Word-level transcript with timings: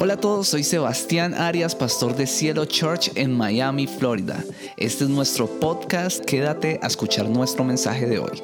Hola 0.00 0.14
a 0.14 0.16
todos, 0.16 0.46
soy 0.46 0.62
Sebastián 0.62 1.34
Arias, 1.34 1.74
pastor 1.74 2.14
de 2.14 2.28
Cielo 2.28 2.66
Church 2.66 3.10
en 3.16 3.36
Miami, 3.36 3.88
Florida. 3.88 4.44
Este 4.76 5.02
es 5.02 5.10
nuestro 5.10 5.48
podcast, 5.58 6.24
quédate 6.24 6.78
a 6.84 6.86
escuchar 6.86 7.28
nuestro 7.28 7.64
mensaje 7.64 8.06
de 8.06 8.20
hoy. 8.20 8.40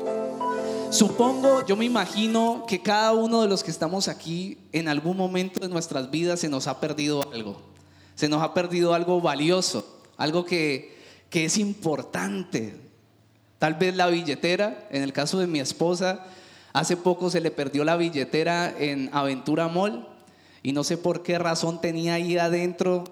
Supongo, 0.90 1.64
yo 1.64 1.76
me 1.76 1.84
imagino 1.84 2.64
que 2.66 2.82
cada 2.82 3.12
uno 3.12 3.40
de 3.40 3.46
los 3.46 3.62
que 3.62 3.70
estamos 3.70 4.08
aquí 4.08 4.58
en 4.72 4.88
algún 4.88 5.16
momento 5.16 5.60
de 5.60 5.68
nuestras 5.68 6.10
vidas 6.10 6.40
se 6.40 6.48
nos 6.48 6.66
ha 6.66 6.80
perdido 6.80 7.22
algo. 7.32 7.62
Se 8.16 8.28
nos 8.28 8.42
ha 8.42 8.52
perdido 8.52 8.92
algo 8.92 9.20
valioso, 9.20 10.02
algo 10.16 10.44
que, 10.44 10.98
que 11.30 11.44
es 11.44 11.56
importante. 11.56 12.74
Tal 13.60 13.74
vez 13.74 13.94
la 13.94 14.08
billetera, 14.08 14.88
en 14.90 15.04
el 15.04 15.12
caso 15.12 15.38
de 15.38 15.46
mi 15.46 15.60
esposa, 15.60 16.26
hace 16.72 16.96
poco 16.96 17.30
se 17.30 17.40
le 17.40 17.52
perdió 17.52 17.84
la 17.84 17.96
billetera 17.96 18.74
en 18.76 19.08
Aventura 19.12 19.68
Mall 19.68 20.13
y 20.64 20.72
no 20.72 20.82
sé 20.82 20.96
por 20.96 21.22
qué 21.22 21.38
razón 21.38 21.80
tenía 21.80 22.14
ahí 22.14 22.38
adentro 22.38 23.04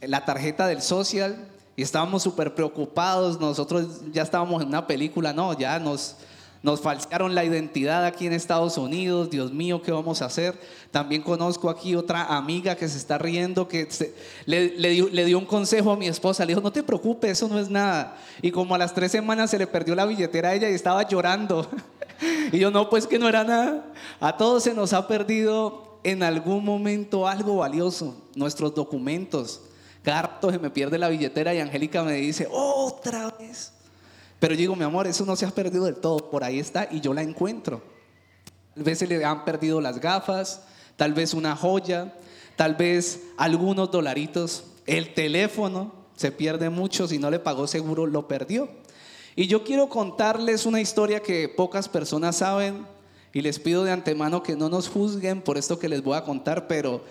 la 0.00 0.24
tarjeta 0.24 0.66
del 0.66 0.82
social 0.82 1.46
y 1.76 1.82
estábamos 1.82 2.24
súper 2.24 2.56
preocupados, 2.56 3.38
nosotros 3.38 4.00
ya 4.12 4.22
estábamos 4.22 4.62
en 4.62 4.68
una 4.68 4.88
película, 4.88 5.32
no, 5.32 5.56
ya 5.56 5.78
nos, 5.78 6.16
nos 6.60 6.80
falsearon 6.80 7.36
la 7.36 7.44
identidad 7.44 8.04
aquí 8.04 8.26
en 8.26 8.32
Estados 8.32 8.78
Unidos, 8.78 9.30
Dios 9.30 9.52
mío, 9.52 9.80
¿qué 9.80 9.92
vamos 9.92 10.20
a 10.20 10.24
hacer? 10.24 10.58
También 10.90 11.22
conozco 11.22 11.70
aquí 11.70 11.94
otra 11.94 12.36
amiga 12.36 12.74
que 12.74 12.88
se 12.88 12.98
está 12.98 13.16
riendo, 13.16 13.68
que 13.68 13.86
le, 14.44 14.70
dio, 14.90 15.08
le, 15.08 15.24
dio, 15.24 15.38
un 15.38 15.46
consejo 15.46 15.92
a 15.92 15.96
mi 15.96 16.08
esposa, 16.08 16.44
le 16.44 16.50
dijo, 16.50 16.60
no 16.60 16.72
te 16.72 16.82
preocupes, 16.82 17.30
eso 17.30 17.46
no 17.46 17.60
es 17.60 17.70
nada. 17.70 18.16
Y 18.42 18.50
como 18.50 18.74
a 18.74 18.78
las 18.78 18.92
tres 18.92 19.12
semanas 19.12 19.50
se 19.50 19.58
le 19.58 19.68
perdió 19.68 19.94
la 19.94 20.04
billetera 20.04 20.48
a 20.48 20.54
ella 20.54 20.68
y 20.68 20.74
estaba 20.74 21.06
llorando. 21.06 21.68
y 22.52 22.58
yo, 22.58 22.72
no, 22.72 22.90
pues 22.90 23.06
que 23.06 23.20
no 23.20 23.28
era 23.28 23.44
nada. 23.44 23.84
A 24.18 24.36
todos 24.36 24.64
se 24.64 24.74
nos 24.74 24.92
ha 24.92 25.06
perdido 25.06 25.87
en 26.04 26.22
algún 26.22 26.64
momento 26.64 27.26
algo 27.26 27.56
valioso, 27.56 28.16
nuestros 28.34 28.74
documentos. 28.74 29.60
Cada 30.02 30.22
rato 30.22 30.50
se 30.50 30.58
me 30.58 30.70
pierde 30.70 30.98
la 30.98 31.08
billetera 31.08 31.54
y 31.54 31.58
Angélica 31.58 32.02
me 32.02 32.14
dice, 32.14 32.48
otra 32.50 33.30
vez. 33.38 33.72
Pero 34.38 34.54
digo, 34.54 34.76
mi 34.76 34.84
amor, 34.84 35.06
eso 35.06 35.24
no 35.24 35.36
se 35.36 35.46
ha 35.46 35.50
perdido 35.50 35.84
del 35.84 35.96
todo, 35.96 36.30
por 36.30 36.44
ahí 36.44 36.58
está 36.58 36.88
y 36.90 37.00
yo 37.00 37.12
la 37.12 37.22
encuentro. 37.22 37.82
Tal 38.74 38.84
vez 38.84 38.98
se 38.98 39.06
le 39.06 39.24
han 39.24 39.44
perdido 39.44 39.80
las 39.80 40.00
gafas, 40.00 40.62
tal 40.96 41.12
vez 41.12 41.34
una 41.34 41.56
joya, 41.56 42.14
tal 42.56 42.76
vez 42.76 43.22
algunos 43.36 43.90
dolaritos, 43.90 44.64
el 44.86 45.14
teléfono 45.14 45.92
se 46.16 46.32
pierde 46.32 46.70
mucho, 46.70 47.08
si 47.08 47.18
no 47.18 47.30
le 47.30 47.38
pagó 47.38 47.66
seguro 47.66 48.06
lo 48.06 48.28
perdió. 48.28 48.68
Y 49.36 49.46
yo 49.46 49.62
quiero 49.62 49.88
contarles 49.88 50.66
una 50.66 50.80
historia 50.80 51.22
que 51.22 51.48
pocas 51.48 51.88
personas 51.88 52.36
saben, 52.36 52.86
y 53.32 53.42
les 53.42 53.58
pido 53.58 53.84
de 53.84 53.92
antemano 53.92 54.42
que 54.42 54.56
no 54.56 54.68
nos 54.68 54.88
juzguen 54.88 55.42
por 55.42 55.58
esto 55.58 55.78
que 55.78 55.88
les 55.88 56.02
voy 56.02 56.16
a 56.16 56.24
contar, 56.24 56.66
pero 56.66 57.02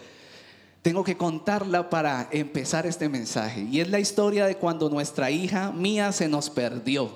tengo 0.82 1.04
que 1.04 1.18
contarla 1.18 1.90
para 1.90 2.28
empezar 2.32 2.86
este 2.86 3.10
mensaje. 3.10 3.68
Y 3.70 3.80
es 3.82 3.90
la 3.90 4.00
historia 4.00 4.46
de 4.46 4.56
cuando 4.56 4.90
nuestra 4.90 5.30
hija 5.32 5.72
mía 5.72 6.12
se 6.12 6.28
nos 6.28 6.50
perdió. 6.50 7.12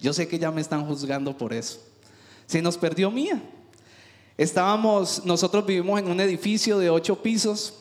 Yo 0.00 0.12
sé 0.12 0.28
que 0.28 0.38
ya 0.38 0.50
me 0.50 0.60
están 0.60 0.86
juzgando 0.86 1.36
por 1.36 1.52
eso. 1.52 1.80
Se 2.46 2.60
nos 2.62 2.76
perdió 2.76 3.10
mía. 3.10 3.42
Estábamos, 4.36 5.24
nosotros 5.24 5.64
vivimos 5.64 6.00
en 6.00 6.10
un 6.10 6.20
edificio 6.20 6.78
de 6.78 6.90
ocho 6.90 7.22
pisos, 7.22 7.74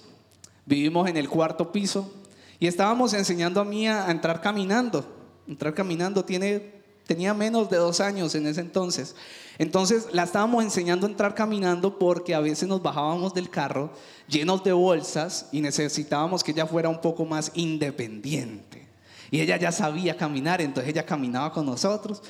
vivimos 0.66 1.10
en 1.10 1.18
el 1.18 1.28
cuarto 1.28 1.72
piso 1.72 2.12
y 2.60 2.68
estábamos 2.68 3.14
enseñando 3.14 3.60
a 3.60 3.66
Mía 3.66 4.06
a 4.08 4.12
entrar 4.12 4.40
caminando. 4.40 5.06
Entrar 5.48 5.74
caminando 5.74 6.24
tiene, 6.24 6.83
tenía 7.06 7.34
menos 7.34 7.70
de 7.70 7.78
dos 7.78 8.00
años 8.00 8.36
en 8.36 8.48
ese 8.48 8.62
entonces. 8.62 9.16
Entonces 9.58 10.08
la 10.12 10.24
estábamos 10.24 10.64
enseñando 10.64 11.06
a 11.06 11.10
entrar 11.10 11.36
caminando 11.36 12.00
porque 12.00 12.34
a 12.34 12.40
veces 12.40 12.68
nos 12.68 12.82
bajábamos 12.82 13.34
del 13.34 13.50
carro 13.50 13.92
llenos 14.28 14.64
de 14.64 14.72
bolsas 14.72 15.48
y 15.52 15.62
necesitábamos 15.62 16.44
que 16.44 16.52
ella 16.52 16.66
fuera 16.66 16.90
un 16.90 17.02
poco 17.02 17.26
más 17.26 17.52
independiente. 17.54 18.88
Y 19.32 19.42
ella 19.42 19.58
ya 19.58 19.72
sabía 19.72 20.16
caminar, 20.16 20.62
entonces 20.62 20.92
ella 20.92 21.06
caminaba 21.06 21.52
con 21.52 21.66
nosotros. 21.66 22.22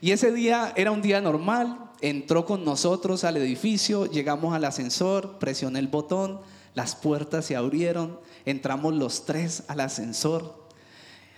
Y 0.00 0.12
ese 0.12 0.32
día 0.32 0.72
era 0.76 0.90
un 0.90 1.02
día 1.02 1.20
normal, 1.20 1.90
entró 2.00 2.44
con 2.44 2.64
nosotros 2.64 3.24
al 3.24 3.36
edificio, 3.36 4.06
llegamos 4.06 4.54
al 4.54 4.64
ascensor, 4.64 5.38
presioné 5.38 5.78
el 5.78 5.88
botón, 5.88 6.40
las 6.74 6.94
puertas 6.94 7.46
se 7.46 7.56
abrieron, 7.56 8.18
entramos 8.44 8.94
los 8.94 9.26
tres 9.26 9.64
al 9.68 9.80
ascensor, 9.80 10.66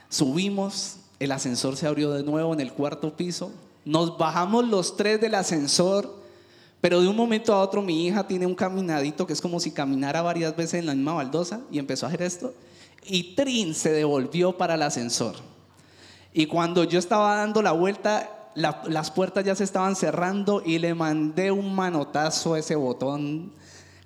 subimos, 0.08 0.96
el 1.22 1.30
ascensor 1.30 1.76
se 1.76 1.86
abrió 1.86 2.10
de 2.10 2.24
nuevo 2.24 2.52
en 2.52 2.58
el 2.58 2.72
cuarto 2.72 3.16
piso, 3.16 3.52
nos 3.84 4.18
bajamos 4.18 4.66
los 4.66 4.96
tres 4.96 5.20
del 5.20 5.36
ascensor, 5.36 6.12
pero 6.80 7.00
de 7.00 7.06
un 7.06 7.14
momento 7.14 7.54
a 7.54 7.60
otro 7.60 7.80
mi 7.80 8.08
hija 8.08 8.26
tiene 8.26 8.44
un 8.44 8.56
caminadito 8.56 9.24
que 9.24 9.32
es 9.32 9.40
como 9.40 9.60
si 9.60 9.70
caminara 9.70 10.20
varias 10.20 10.56
veces 10.56 10.74
en 10.74 10.86
la 10.86 10.96
misma 10.96 11.14
baldosa 11.14 11.60
y 11.70 11.78
empezó 11.78 12.06
a 12.06 12.08
hacer 12.08 12.22
esto. 12.22 12.52
Y 13.04 13.36
Trin 13.36 13.72
se 13.72 13.92
devolvió 13.92 14.56
para 14.56 14.74
el 14.74 14.82
ascensor. 14.82 15.36
Y 16.32 16.46
cuando 16.46 16.82
yo 16.82 16.98
estaba 16.98 17.36
dando 17.36 17.62
la 17.62 17.70
vuelta, 17.70 18.50
las 18.56 19.10
puertas 19.12 19.44
ya 19.44 19.54
se 19.54 19.62
estaban 19.62 19.94
cerrando 19.94 20.60
y 20.66 20.80
le 20.80 20.92
mandé 20.92 21.52
un 21.52 21.72
manotazo 21.72 22.54
a 22.54 22.58
ese 22.58 22.74
botón. 22.74 23.52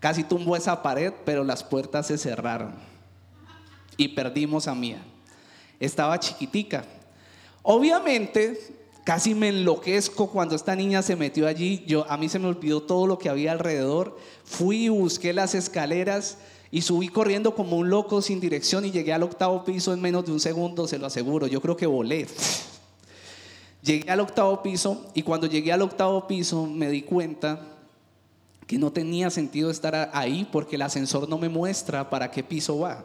Casi 0.01 0.23
tumbó 0.23 0.55
esa 0.55 0.83
pared, 0.83 1.15
pero 1.25 1.45
las 1.45 1.65
puertas 1.65 2.09
se 2.09 2.19
cerraron. 2.19 2.75
Y 3.97 4.09
perdimos 4.09 4.69
a 4.69 4.75
Mía. 4.75 5.03
Estaba 5.81 6.21
chiquitica. 6.21 6.85
Obviamente, 7.69 8.77
Casi 9.07 9.37
me 9.37 9.51
enloquezco 9.51 10.27
cuando 10.27 10.57
esta 10.57 10.75
niña 10.75 11.01
se 11.01 11.15
metió 11.15 11.47
allí. 11.47 11.85
Yo, 11.87 12.11
a 12.11 12.17
mí 12.17 12.29
se 12.29 12.41
me 12.41 12.49
olvidó 12.49 12.83
todo 12.83 13.07
lo 13.07 13.21
que 13.21 13.29
había 13.29 13.53
alrededor. 13.53 14.19
Fui 14.43 14.87
y 14.87 14.89
busqué 14.89 15.33
las 15.33 15.55
escaleras 15.55 16.39
y 16.73 16.83
subí 16.83 17.07
corriendo 17.07 17.55
como 17.55 17.77
un 17.77 17.89
loco 17.89 18.21
sin 18.21 18.41
dirección 18.41 18.85
y 18.85 18.91
llegué 18.91 19.13
al 19.13 19.23
octavo 19.23 19.65
piso 19.65 19.95
en 19.95 20.01
menos 20.01 20.27
de 20.27 20.33
un 20.33 20.41
segundo, 20.41 20.89
se 20.89 20.99
lo 20.99 21.07
aseguro. 21.07 21.47
Yo 21.47 21.61
creo 21.61 21.77
que 21.77 21.87
volé. 21.87 22.27
Llegué 23.81 24.11
al 24.11 24.19
octavo 24.19 24.61
piso 24.61 25.07
y 25.15 25.23
cuando 25.23 25.47
llegué 25.47 25.73
al 25.73 25.83
octavo 25.83 26.27
piso 26.27 26.67
me 26.67 26.91
di 26.91 27.03
cuenta 27.03 27.61
que 28.67 28.77
no 28.77 28.91
tenía 28.91 29.31
sentido 29.31 29.71
estar 29.71 30.11
ahí 30.15 30.49
porque 30.51 30.75
el 30.75 30.83
ascensor 30.83 31.29
no 31.29 31.39
me 31.39 31.49
muestra 31.49 32.11
para 32.11 32.33
qué 32.33 32.43
piso 32.43 32.81
va. 32.81 33.05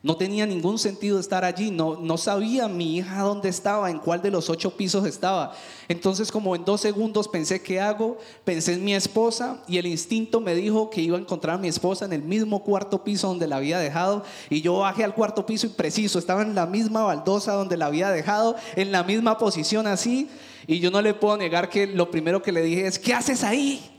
No 0.00 0.16
tenía 0.16 0.46
ningún 0.46 0.78
sentido 0.78 1.18
estar 1.18 1.44
allí, 1.44 1.72
no, 1.72 1.96
no 1.96 2.16
sabía 2.18 2.68
mi 2.68 2.96
hija 2.96 3.22
dónde 3.22 3.48
estaba, 3.48 3.90
en 3.90 3.98
cuál 3.98 4.22
de 4.22 4.30
los 4.30 4.48
ocho 4.48 4.76
pisos 4.76 5.04
estaba. 5.04 5.52
Entonces 5.88 6.30
como 6.30 6.54
en 6.54 6.64
dos 6.64 6.82
segundos 6.82 7.26
pensé, 7.26 7.60
¿qué 7.60 7.80
hago? 7.80 8.16
Pensé 8.44 8.74
en 8.74 8.84
mi 8.84 8.94
esposa 8.94 9.60
y 9.66 9.76
el 9.76 9.86
instinto 9.86 10.40
me 10.40 10.54
dijo 10.54 10.88
que 10.88 11.00
iba 11.00 11.18
a 11.18 11.20
encontrar 11.20 11.56
a 11.56 11.58
mi 11.58 11.66
esposa 11.66 12.04
en 12.04 12.12
el 12.12 12.22
mismo 12.22 12.62
cuarto 12.62 13.02
piso 13.02 13.26
donde 13.26 13.48
la 13.48 13.56
había 13.56 13.80
dejado. 13.80 14.22
Y 14.50 14.60
yo 14.60 14.78
bajé 14.78 15.02
al 15.02 15.14
cuarto 15.14 15.44
piso 15.44 15.66
y 15.66 15.70
preciso, 15.70 16.20
estaba 16.20 16.42
en 16.42 16.54
la 16.54 16.66
misma 16.66 17.02
baldosa 17.02 17.54
donde 17.54 17.76
la 17.76 17.86
había 17.86 18.10
dejado, 18.10 18.54
en 18.76 18.92
la 18.92 19.02
misma 19.02 19.36
posición 19.36 19.88
así. 19.88 20.28
Y 20.68 20.78
yo 20.78 20.92
no 20.92 21.02
le 21.02 21.12
puedo 21.12 21.36
negar 21.36 21.70
que 21.70 21.88
lo 21.88 22.08
primero 22.12 22.40
que 22.40 22.52
le 22.52 22.62
dije 22.62 22.86
es, 22.86 23.00
¿qué 23.00 23.14
haces 23.14 23.42
ahí? 23.42 23.90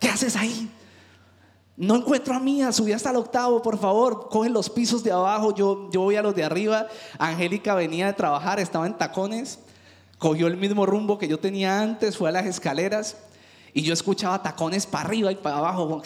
¿Qué 0.00 0.08
haces 0.08 0.34
ahí? 0.34 0.70
No 1.76 1.96
encuentro 1.96 2.34
a 2.34 2.40
Mía, 2.40 2.70
subí 2.70 2.92
hasta 2.92 3.10
el 3.10 3.16
octavo, 3.16 3.60
por 3.60 3.78
favor, 3.78 4.28
coge 4.28 4.48
los 4.48 4.70
pisos 4.70 5.02
de 5.02 5.10
abajo, 5.10 5.52
yo, 5.54 5.90
yo 5.90 6.02
voy 6.02 6.14
a 6.14 6.22
los 6.22 6.34
de 6.34 6.44
arriba. 6.44 6.86
Angélica 7.18 7.74
venía 7.74 8.06
de 8.06 8.12
trabajar, 8.12 8.60
estaba 8.60 8.86
en 8.86 8.94
tacones, 8.94 9.58
cogió 10.18 10.46
el 10.46 10.56
mismo 10.56 10.86
rumbo 10.86 11.18
que 11.18 11.26
yo 11.26 11.40
tenía 11.40 11.80
antes, 11.80 12.16
fue 12.16 12.28
a 12.28 12.32
las 12.32 12.46
escaleras 12.46 13.16
y 13.72 13.82
yo 13.82 13.92
escuchaba 13.92 14.40
tacones 14.40 14.86
para 14.86 15.04
arriba 15.06 15.32
y 15.32 15.36
para 15.36 15.58
abajo, 15.58 16.00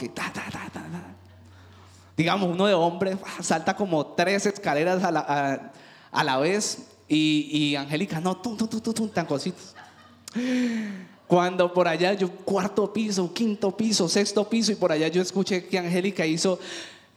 Digamos, 2.16 2.48
uno 2.50 2.66
de 2.66 2.74
hombres 2.74 3.18
ah, 3.24 3.42
salta 3.42 3.76
como 3.76 4.06
tres 4.06 4.46
escaleras 4.46 5.04
a 5.04 5.12
la, 5.12 5.70
a, 6.10 6.24
la 6.24 6.38
vez 6.38 6.88
y, 7.06 7.48
y 7.52 7.76
Angélica, 7.76 8.20
no, 8.20 8.38
tum, 8.38 8.56
tum, 8.56 8.68
tum. 8.68 9.10
Cuando 11.28 11.74
por 11.74 11.86
allá 11.86 12.14
yo, 12.14 12.30
cuarto 12.30 12.90
piso, 12.90 13.32
quinto 13.34 13.76
piso, 13.76 14.08
sexto 14.08 14.48
piso, 14.48 14.72
y 14.72 14.76
por 14.76 14.90
allá 14.90 15.08
yo 15.08 15.20
escuché 15.20 15.66
que 15.66 15.78
Angélica 15.78 16.24
hizo, 16.24 16.58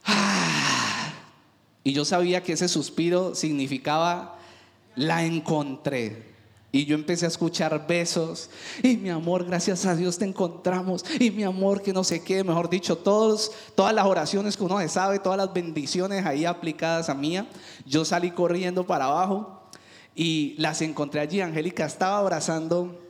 ah", 0.04 1.14
y 1.82 1.94
yo 1.94 2.04
sabía 2.04 2.42
que 2.42 2.52
ese 2.52 2.68
suspiro 2.68 3.34
significaba, 3.34 4.38
la 4.94 5.24
encontré. 5.24 6.30
Y 6.74 6.84
yo 6.84 6.94
empecé 6.94 7.24
a 7.24 7.28
escuchar 7.28 7.86
besos. 7.86 8.48
Y 8.82 8.96
mi 8.96 9.10
amor, 9.10 9.44
gracias 9.44 9.84
a 9.84 9.96
Dios 9.96 10.18
te 10.18 10.24
encontramos. 10.24 11.04
Y 11.18 11.30
mi 11.30 11.42
amor, 11.42 11.82
que 11.82 11.92
no 11.92 12.04
sé 12.04 12.22
qué, 12.22 12.44
mejor 12.44 12.70
dicho, 12.70 12.96
todos, 12.96 13.52
todas 13.74 13.94
las 13.94 14.06
oraciones 14.06 14.56
que 14.56 14.64
uno 14.64 14.88
sabe, 14.88 15.18
todas 15.18 15.36
las 15.38 15.52
bendiciones 15.52 16.24
ahí 16.24 16.44
aplicadas 16.46 17.08
a 17.10 17.14
mía. 17.14 17.46
Yo 17.84 18.04
salí 18.04 18.30
corriendo 18.30 18.86
para 18.86 19.06
abajo 19.06 19.62
y 20.14 20.54
las 20.56 20.80
encontré 20.80 21.20
allí. 21.20 21.42
Angélica 21.42 21.84
estaba 21.84 22.18
abrazando 22.18 23.01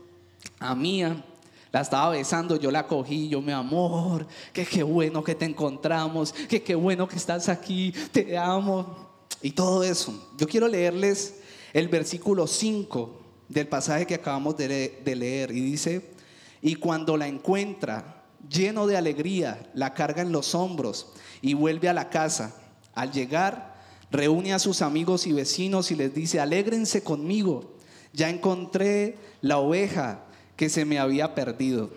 a 0.59 0.75
Mía. 0.75 1.25
La 1.73 1.81
estaba 1.81 2.11
besando, 2.11 2.56
yo 2.56 2.71
la 2.71 2.87
cogí, 2.87 3.31
yo 3.31 3.41
mi 3.41 3.53
amor, 3.53 4.27
que 4.53 4.67
qué 4.67 4.83
bueno 4.83 5.25
que 5.25 5.35
te 5.35 5.47
encontramos, 5.47 6.33
que 6.33 6.62
qué 6.62 6.75
bueno 6.75 7.09
que 7.09 7.17
estás 7.17 7.49
aquí, 7.49 7.94
te 8.12 8.37
amo. 8.37 9.11
Y 9.41 9.53
todo 9.53 9.83
eso. 9.83 10.31
Yo 10.37 10.47
quiero 10.47 10.69
leerles 10.69 11.41
el 11.73 11.89
versículo 11.89 12.47
5 12.47 13.21
del 13.49 13.69
pasaje 13.69 14.06
que 14.06 14.15
acabamos 14.15 14.56
de, 14.56 15.00
leer 15.05 15.50
y 15.50 15.61
dice, 15.61 16.12
y 16.61 16.77
cuando 16.77 17.17
la 17.17 17.27
encuentra, 17.27 18.25
lleno 18.49 18.87
de 18.87 18.97
alegría, 18.97 19.71
la 19.75 19.94
carga 19.94 20.23
en 20.23 20.31
los 20.31 20.55
hombros 20.55 21.12
y 21.41 21.55
vuelve 21.55 21.89
a 21.89 21.94
la 21.94 22.11
casa. 22.11 22.55
Al 22.94 23.12
llegar, 23.12 23.81
reúne 24.11 24.53
a 24.53 24.59
sus 24.59 24.83
amigos 24.83 25.27
y 25.27 25.33
vecinos 25.33 25.91
y 25.91 25.97
les 25.97 26.15
dice, 26.15 26.39
alégrense 26.39 27.03
conmigo, 27.03 27.77
ya 28.12 28.29
encontré 28.29 29.17
la 29.41 29.59
oveja 29.59 30.27
que 30.57 30.69
se 30.69 30.85
me 30.85 30.99
había 30.99 31.35
perdido. 31.35 31.91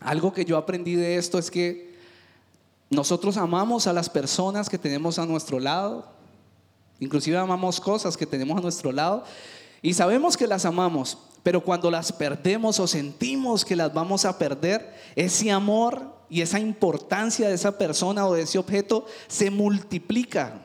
Algo 0.00 0.32
que 0.32 0.44
yo 0.44 0.56
aprendí 0.56 0.94
de 0.94 1.16
esto 1.16 1.38
es 1.38 1.50
que 1.50 1.94
nosotros 2.90 3.36
amamos 3.36 3.86
a 3.86 3.92
las 3.92 4.08
personas 4.08 4.68
que 4.68 4.78
tenemos 4.78 5.18
a 5.18 5.26
nuestro 5.26 5.58
lado, 5.58 6.06
inclusive 7.00 7.36
amamos 7.36 7.80
cosas 7.80 8.16
que 8.16 8.26
tenemos 8.26 8.58
a 8.58 8.60
nuestro 8.60 8.92
lado 8.92 9.24
y 9.82 9.94
sabemos 9.94 10.36
que 10.36 10.46
las 10.46 10.64
amamos, 10.64 11.18
pero 11.42 11.62
cuando 11.62 11.90
las 11.90 12.12
perdemos 12.12 12.80
o 12.80 12.86
sentimos 12.86 13.64
que 13.64 13.76
las 13.76 13.92
vamos 13.92 14.24
a 14.24 14.38
perder, 14.38 14.94
ese 15.16 15.50
amor 15.50 16.14
y 16.30 16.40
esa 16.40 16.58
importancia 16.58 17.48
de 17.48 17.54
esa 17.54 17.76
persona 17.76 18.26
o 18.26 18.34
de 18.34 18.42
ese 18.42 18.58
objeto 18.58 19.06
se 19.28 19.50
multiplica. 19.50 20.60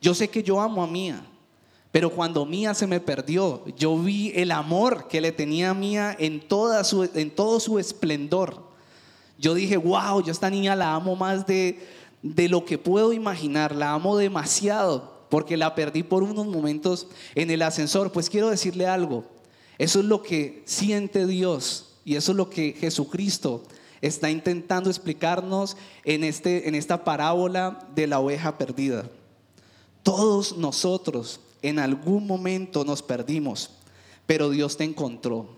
Yo 0.00 0.14
sé 0.14 0.28
que 0.28 0.42
yo 0.42 0.60
amo 0.60 0.82
a 0.82 0.86
Mía, 0.86 1.24
pero 1.96 2.10
cuando 2.10 2.44
Mía 2.44 2.74
se 2.74 2.86
me 2.86 3.00
perdió, 3.00 3.64
yo 3.78 3.96
vi 3.96 4.30
el 4.34 4.50
amor 4.50 5.08
que 5.08 5.22
le 5.22 5.32
tenía 5.32 5.70
a 5.70 5.74
Mía 5.74 6.14
en, 6.18 6.46
toda 6.46 6.84
su, 6.84 7.08
en 7.14 7.30
todo 7.30 7.58
su 7.58 7.78
esplendor. 7.78 8.64
Yo 9.38 9.54
dije, 9.54 9.78
wow, 9.78 10.22
yo 10.22 10.30
esta 10.30 10.50
niña 10.50 10.76
la 10.76 10.92
amo 10.92 11.16
más 11.16 11.46
de, 11.46 11.78
de 12.20 12.50
lo 12.50 12.66
que 12.66 12.76
puedo 12.76 13.14
imaginar, 13.14 13.74
la 13.74 13.94
amo 13.94 14.18
demasiado, 14.18 15.24
porque 15.30 15.56
la 15.56 15.74
perdí 15.74 16.02
por 16.02 16.22
unos 16.22 16.46
momentos 16.46 17.06
en 17.34 17.50
el 17.50 17.62
ascensor. 17.62 18.12
Pues 18.12 18.28
quiero 18.28 18.50
decirle 18.50 18.86
algo, 18.86 19.24
eso 19.78 20.00
es 20.00 20.04
lo 20.04 20.22
que 20.22 20.62
siente 20.66 21.26
Dios 21.26 21.94
y 22.04 22.16
eso 22.16 22.32
es 22.32 22.36
lo 22.36 22.50
que 22.50 22.76
Jesucristo 22.78 23.62
está 24.02 24.28
intentando 24.28 24.90
explicarnos 24.90 25.78
en, 26.04 26.24
este, 26.24 26.68
en 26.68 26.74
esta 26.74 27.04
parábola 27.04 27.88
de 27.94 28.06
la 28.06 28.20
oveja 28.20 28.58
perdida. 28.58 29.08
Todos 30.02 30.58
nosotros 30.58 31.40
en 31.62 31.78
algún 31.78 32.26
momento 32.26 32.84
nos 32.84 33.02
perdimos, 33.02 33.70
pero 34.26 34.50
Dios 34.50 34.76
te 34.76 34.84
encontró. 34.84 35.48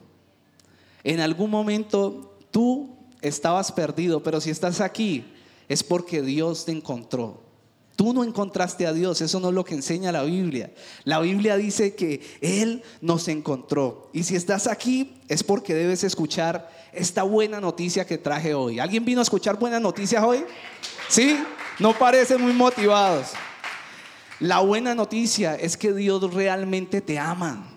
En 1.04 1.20
algún 1.20 1.50
momento 1.50 2.38
tú 2.50 2.96
estabas 3.20 3.72
perdido, 3.72 4.22
pero 4.22 4.40
si 4.40 4.50
estás 4.50 4.80
aquí 4.80 5.24
es 5.68 5.82
porque 5.82 6.22
Dios 6.22 6.64
te 6.64 6.72
encontró. 6.72 7.42
Tú 7.96 8.12
no 8.12 8.22
encontraste 8.22 8.86
a 8.86 8.92
Dios, 8.92 9.20
eso 9.22 9.40
no 9.40 9.48
es 9.48 9.54
lo 9.54 9.64
que 9.64 9.74
enseña 9.74 10.12
la 10.12 10.22
Biblia. 10.22 10.70
La 11.02 11.18
Biblia 11.18 11.56
dice 11.56 11.96
que 11.96 12.20
Él 12.40 12.84
nos 13.00 13.26
encontró. 13.26 14.08
Y 14.12 14.22
si 14.22 14.36
estás 14.36 14.68
aquí 14.68 15.16
es 15.26 15.42
porque 15.42 15.74
debes 15.74 16.04
escuchar 16.04 16.70
esta 16.92 17.24
buena 17.24 17.60
noticia 17.60 18.06
que 18.06 18.16
traje 18.16 18.54
hoy. 18.54 18.78
¿Alguien 18.78 19.04
vino 19.04 19.20
a 19.20 19.24
escuchar 19.24 19.58
buenas 19.58 19.82
noticias 19.82 20.22
hoy? 20.22 20.44
¿Sí? 21.08 21.36
No 21.80 21.92
parecen 21.98 22.40
muy 22.40 22.52
motivados. 22.52 23.32
La 24.40 24.60
buena 24.60 24.94
noticia 24.94 25.56
es 25.56 25.76
que 25.76 25.92
Dios 25.92 26.32
realmente 26.32 27.00
te 27.00 27.18
ama. 27.18 27.70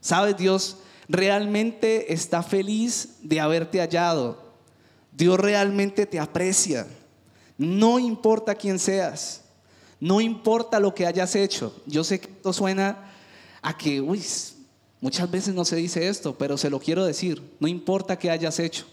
¿Sabes? 0.00 0.36
Dios 0.36 0.78
realmente 1.08 2.12
está 2.12 2.42
feliz 2.42 3.16
de 3.22 3.40
haberte 3.40 3.78
hallado. 3.78 4.42
Dios 5.12 5.38
realmente 5.38 6.06
te 6.06 6.18
aprecia. 6.18 6.86
No 7.56 7.98
importa 7.98 8.54
quién 8.54 8.78
seas. 8.78 9.42
No 10.00 10.20
importa 10.20 10.80
lo 10.80 10.94
que 10.94 11.06
hayas 11.06 11.34
hecho. 11.36 11.74
Yo 11.86 12.02
sé 12.02 12.20
que 12.20 12.28
esto 12.30 12.52
suena 12.52 13.12
a 13.62 13.76
que, 13.76 14.02
muchas 15.00 15.30
veces 15.30 15.54
no 15.54 15.64
se 15.64 15.76
dice 15.76 16.08
esto, 16.08 16.36
pero 16.36 16.58
se 16.58 16.68
lo 16.68 16.80
quiero 16.80 17.04
decir. 17.04 17.40
No 17.60 17.68
importa 17.68 18.18
qué 18.18 18.30
hayas 18.30 18.58
hecho. 18.58 18.84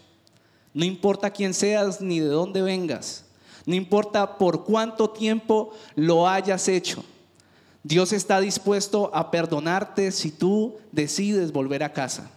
No 0.73 0.85
importa 0.85 1.31
quién 1.31 1.53
seas 1.53 1.99
ni 1.99 2.19
de 2.19 2.27
dónde 2.27 2.61
vengas. 2.61 3.25
No 3.65 3.75
importa 3.75 4.37
por 4.37 4.63
cuánto 4.63 5.09
tiempo 5.09 5.71
lo 5.95 6.27
hayas 6.27 6.67
hecho. 6.67 7.03
Dios 7.83 8.13
está 8.13 8.39
dispuesto 8.39 9.09
a 9.13 9.31
perdonarte 9.31 10.11
si 10.11 10.31
tú 10.31 10.77
decides 10.91 11.51
volver 11.51 11.83
a 11.83 11.93
casa. 11.93 12.29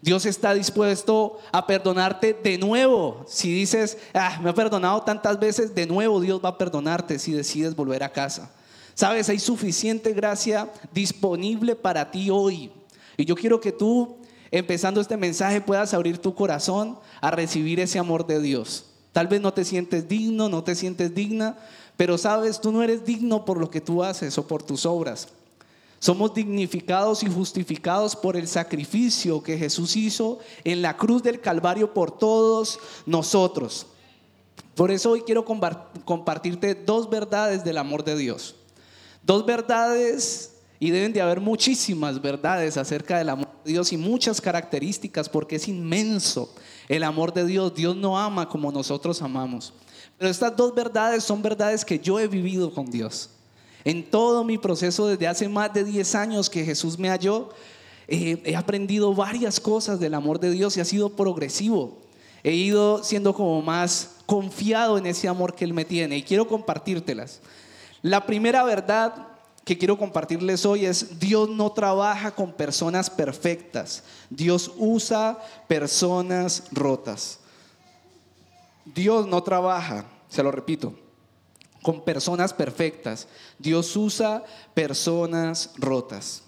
Dios 0.00 0.26
está 0.26 0.52
dispuesto 0.52 1.38
a 1.52 1.64
perdonarte 1.64 2.34
de 2.34 2.58
nuevo. 2.58 3.24
Si 3.28 3.52
dices, 3.54 3.96
ah, 4.12 4.40
me 4.42 4.50
ha 4.50 4.54
perdonado 4.54 5.02
tantas 5.02 5.38
veces, 5.38 5.74
de 5.74 5.86
nuevo 5.86 6.20
Dios 6.20 6.40
va 6.44 6.50
a 6.50 6.58
perdonarte 6.58 7.20
si 7.20 7.32
decides 7.32 7.76
volver 7.76 8.02
a 8.02 8.10
casa. 8.10 8.50
Sabes, 8.94 9.28
hay 9.28 9.38
suficiente 9.38 10.12
gracia 10.12 10.70
disponible 10.92 11.76
para 11.76 12.10
ti 12.10 12.30
hoy. 12.30 12.72
Y 13.16 13.24
yo 13.24 13.36
quiero 13.36 13.60
que 13.60 13.70
tú, 13.70 14.16
empezando 14.50 15.00
este 15.00 15.16
mensaje, 15.16 15.60
puedas 15.60 15.94
abrir 15.94 16.18
tu 16.18 16.34
corazón 16.34 16.98
a 17.20 17.30
recibir 17.30 17.78
ese 17.78 18.00
amor 18.00 18.26
de 18.26 18.40
Dios. 18.40 18.91
Tal 19.12 19.28
vez 19.28 19.40
no 19.40 19.52
te 19.52 19.64
sientes 19.64 20.08
digno, 20.08 20.48
no 20.48 20.64
te 20.64 20.74
sientes 20.74 21.14
digna, 21.14 21.56
pero 21.96 22.16
sabes, 22.16 22.60
tú 22.60 22.72
no 22.72 22.82
eres 22.82 23.04
digno 23.04 23.44
por 23.44 23.58
lo 23.58 23.70
que 23.70 23.80
tú 23.80 24.02
haces 24.02 24.36
o 24.38 24.46
por 24.46 24.62
tus 24.62 24.86
obras. 24.86 25.28
Somos 25.98 26.34
dignificados 26.34 27.22
y 27.22 27.30
justificados 27.30 28.16
por 28.16 28.36
el 28.36 28.48
sacrificio 28.48 29.42
que 29.42 29.56
Jesús 29.56 29.94
hizo 29.94 30.40
en 30.64 30.82
la 30.82 30.96
cruz 30.96 31.22
del 31.22 31.40
Calvario 31.40 31.94
por 31.94 32.18
todos 32.18 32.80
nosotros. 33.06 33.86
Por 34.74 34.90
eso 34.90 35.10
hoy 35.10 35.20
quiero 35.20 35.44
compartirte 35.44 36.74
dos 36.74 37.08
verdades 37.08 37.62
del 37.62 37.78
amor 37.78 38.02
de 38.02 38.16
Dios. 38.16 38.56
Dos 39.22 39.46
verdades, 39.46 40.51
y 40.82 40.90
deben 40.90 41.12
de 41.12 41.22
haber 41.22 41.40
muchísimas 41.40 42.20
verdades 42.20 42.76
acerca 42.76 43.16
del 43.16 43.28
amor 43.28 43.46
de 43.64 43.70
Dios 43.70 43.92
y 43.92 43.96
muchas 43.96 44.40
características 44.40 45.28
porque 45.28 45.54
es 45.54 45.68
inmenso 45.68 46.52
el 46.88 47.04
amor 47.04 47.32
de 47.32 47.46
Dios. 47.46 47.72
Dios 47.72 47.94
no 47.94 48.18
ama 48.18 48.48
como 48.48 48.72
nosotros 48.72 49.22
amamos. 49.22 49.72
Pero 50.18 50.28
estas 50.28 50.56
dos 50.56 50.74
verdades 50.74 51.22
son 51.22 51.40
verdades 51.40 51.84
que 51.84 52.00
yo 52.00 52.18
he 52.18 52.26
vivido 52.26 52.74
con 52.74 52.90
Dios. 52.90 53.30
En 53.84 54.10
todo 54.10 54.42
mi 54.42 54.58
proceso 54.58 55.06
desde 55.06 55.28
hace 55.28 55.48
más 55.48 55.72
de 55.72 55.84
10 55.84 56.16
años 56.16 56.50
que 56.50 56.64
Jesús 56.64 56.98
me 56.98 57.10
halló, 57.10 57.50
eh, 58.08 58.42
he 58.44 58.56
aprendido 58.56 59.14
varias 59.14 59.60
cosas 59.60 60.00
del 60.00 60.14
amor 60.14 60.40
de 60.40 60.50
Dios 60.50 60.76
y 60.76 60.80
ha 60.80 60.84
sido 60.84 61.10
progresivo. 61.10 62.02
He 62.42 62.54
ido 62.54 63.04
siendo 63.04 63.34
como 63.34 63.62
más 63.62 64.16
confiado 64.26 64.98
en 64.98 65.06
ese 65.06 65.28
amor 65.28 65.54
que 65.54 65.64
Él 65.64 65.74
me 65.74 65.84
tiene 65.84 66.16
y 66.16 66.24
quiero 66.24 66.48
compartírtelas. 66.48 67.40
La 68.02 68.26
primera 68.26 68.64
verdad 68.64 69.28
que 69.64 69.78
quiero 69.78 69.96
compartirles 69.98 70.66
hoy 70.66 70.86
es 70.86 71.20
Dios 71.20 71.48
no 71.48 71.70
trabaja 71.72 72.34
con 72.34 72.52
personas 72.52 73.08
perfectas, 73.08 74.02
Dios 74.28 74.72
usa 74.76 75.38
personas 75.68 76.64
rotas. 76.72 77.38
Dios 78.84 79.26
no 79.26 79.42
trabaja, 79.42 80.06
se 80.28 80.42
lo 80.42 80.50
repito, 80.50 80.94
con 81.82 82.02
personas 82.04 82.52
perfectas. 82.52 83.28
Dios 83.58 83.94
usa 83.96 84.44
personas 84.74 85.70
rotas. 85.76 86.42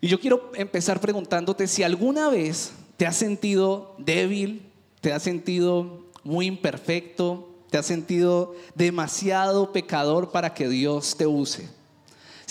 Y 0.00 0.08
yo 0.08 0.18
quiero 0.18 0.52
empezar 0.54 1.00
preguntándote 1.00 1.66
si 1.66 1.82
alguna 1.82 2.30
vez 2.30 2.72
te 2.96 3.06
has 3.06 3.16
sentido 3.16 3.94
débil, 3.98 4.70
te 5.00 5.12
has 5.12 5.22
sentido 5.22 6.06
muy 6.24 6.46
imperfecto, 6.46 7.48
te 7.70 7.78
has 7.78 7.86
sentido 7.86 8.54
demasiado 8.74 9.72
pecador 9.72 10.30
para 10.30 10.54
que 10.54 10.68
Dios 10.68 11.16
te 11.16 11.26
use. 11.26 11.68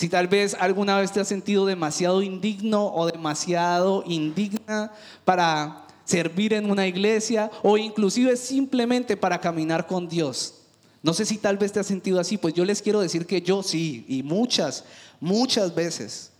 Si 0.00 0.08
tal 0.08 0.28
vez 0.28 0.56
alguna 0.58 0.98
vez 0.98 1.12
te 1.12 1.20
has 1.20 1.28
sentido 1.28 1.66
demasiado 1.66 2.22
indigno 2.22 2.86
o 2.86 3.04
demasiado 3.04 4.02
indigna 4.06 4.90
para 5.26 5.86
servir 6.06 6.54
en 6.54 6.70
una 6.70 6.86
iglesia 6.86 7.50
o 7.62 7.76
inclusive 7.76 8.34
simplemente 8.38 9.14
para 9.18 9.38
caminar 9.38 9.86
con 9.86 10.08
Dios. 10.08 10.54
No 11.02 11.12
sé 11.12 11.26
si 11.26 11.36
tal 11.36 11.58
vez 11.58 11.72
te 11.72 11.80
has 11.80 11.86
sentido 11.86 12.18
así, 12.18 12.38
pues 12.38 12.54
yo 12.54 12.64
les 12.64 12.80
quiero 12.80 13.00
decir 13.00 13.26
que 13.26 13.42
yo 13.42 13.62
sí, 13.62 14.06
y 14.08 14.22
muchas, 14.22 14.84
muchas 15.20 15.74
veces, 15.74 16.30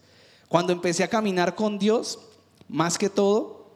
cuando 0.48 0.72
empecé 0.72 1.04
a 1.04 1.08
caminar 1.08 1.54
con 1.54 1.78
Dios, 1.78 2.18
más 2.66 2.96
que 2.96 3.10
todo, 3.10 3.66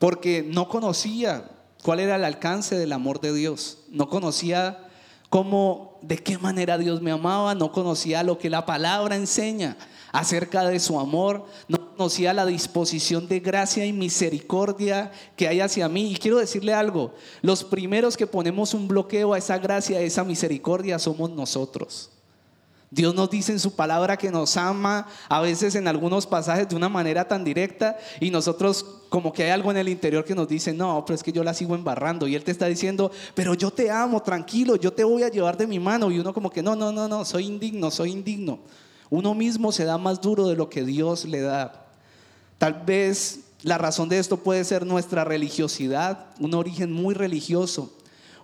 porque 0.00 0.42
no 0.42 0.68
conocía 0.68 1.48
cuál 1.84 2.00
era 2.00 2.16
el 2.16 2.24
alcance 2.24 2.76
del 2.76 2.92
amor 2.92 3.20
de 3.20 3.32
Dios, 3.32 3.84
no 3.88 4.08
conocía 4.08 4.88
cómo, 5.32 5.98
de 6.02 6.18
qué 6.18 6.36
manera 6.36 6.76
Dios 6.76 7.00
me 7.00 7.10
amaba, 7.10 7.54
no 7.54 7.72
conocía 7.72 8.22
lo 8.22 8.36
que 8.36 8.50
la 8.50 8.66
palabra 8.66 9.16
enseña 9.16 9.78
acerca 10.12 10.62
de 10.68 10.78
su 10.78 11.00
amor, 11.00 11.46
no 11.68 11.96
conocía 11.96 12.34
la 12.34 12.44
disposición 12.44 13.26
de 13.28 13.40
gracia 13.40 13.86
y 13.86 13.94
misericordia 13.94 15.10
que 15.34 15.48
hay 15.48 15.60
hacia 15.60 15.88
mí. 15.88 16.12
Y 16.12 16.16
quiero 16.16 16.36
decirle 16.36 16.74
algo, 16.74 17.14
los 17.40 17.64
primeros 17.64 18.18
que 18.18 18.26
ponemos 18.26 18.74
un 18.74 18.88
bloqueo 18.88 19.32
a 19.32 19.38
esa 19.38 19.56
gracia, 19.56 19.96
a 19.96 20.02
esa 20.02 20.22
misericordia, 20.22 20.98
somos 20.98 21.30
nosotros. 21.30 22.11
Dios 22.94 23.14
nos 23.14 23.30
dice 23.30 23.52
en 23.52 23.58
su 23.58 23.74
palabra 23.74 24.18
que 24.18 24.30
nos 24.30 24.58
ama, 24.58 25.06
a 25.30 25.40
veces 25.40 25.74
en 25.76 25.88
algunos 25.88 26.26
pasajes 26.26 26.68
de 26.68 26.76
una 26.76 26.90
manera 26.90 27.26
tan 27.26 27.42
directa, 27.42 27.96
y 28.20 28.30
nosotros 28.30 28.84
como 29.08 29.32
que 29.32 29.44
hay 29.44 29.50
algo 29.50 29.70
en 29.70 29.78
el 29.78 29.88
interior 29.88 30.26
que 30.26 30.34
nos 30.34 30.46
dice, 30.46 30.74
no, 30.74 31.02
pero 31.06 31.14
es 31.14 31.22
que 31.22 31.32
yo 31.32 31.42
la 31.42 31.54
sigo 31.54 31.74
embarrando, 31.74 32.28
y 32.28 32.34
Él 32.34 32.44
te 32.44 32.50
está 32.50 32.66
diciendo, 32.66 33.10
pero 33.34 33.54
yo 33.54 33.70
te 33.70 33.90
amo, 33.90 34.20
tranquilo, 34.20 34.76
yo 34.76 34.92
te 34.92 35.04
voy 35.04 35.22
a 35.22 35.30
llevar 35.30 35.56
de 35.56 35.66
mi 35.66 35.78
mano, 35.78 36.10
y 36.10 36.18
uno 36.18 36.34
como 36.34 36.50
que, 36.50 36.62
no, 36.62 36.76
no, 36.76 36.92
no, 36.92 37.08
no, 37.08 37.24
soy 37.24 37.46
indigno, 37.46 37.90
soy 37.90 38.10
indigno. 38.10 38.58
Uno 39.08 39.34
mismo 39.34 39.72
se 39.72 39.86
da 39.86 39.96
más 39.96 40.20
duro 40.20 40.46
de 40.46 40.56
lo 40.56 40.68
que 40.68 40.84
Dios 40.84 41.24
le 41.24 41.40
da. 41.40 41.86
Tal 42.58 42.82
vez 42.84 43.40
La 43.62 43.78
razón 43.78 44.08
de 44.08 44.18
esto 44.18 44.38
puede 44.38 44.64
ser 44.64 44.84
nuestra 44.84 45.22
religiosidad, 45.22 46.26
un 46.40 46.52
origen 46.54 46.92
muy 46.92 47.14
religioso, 47.14 47.92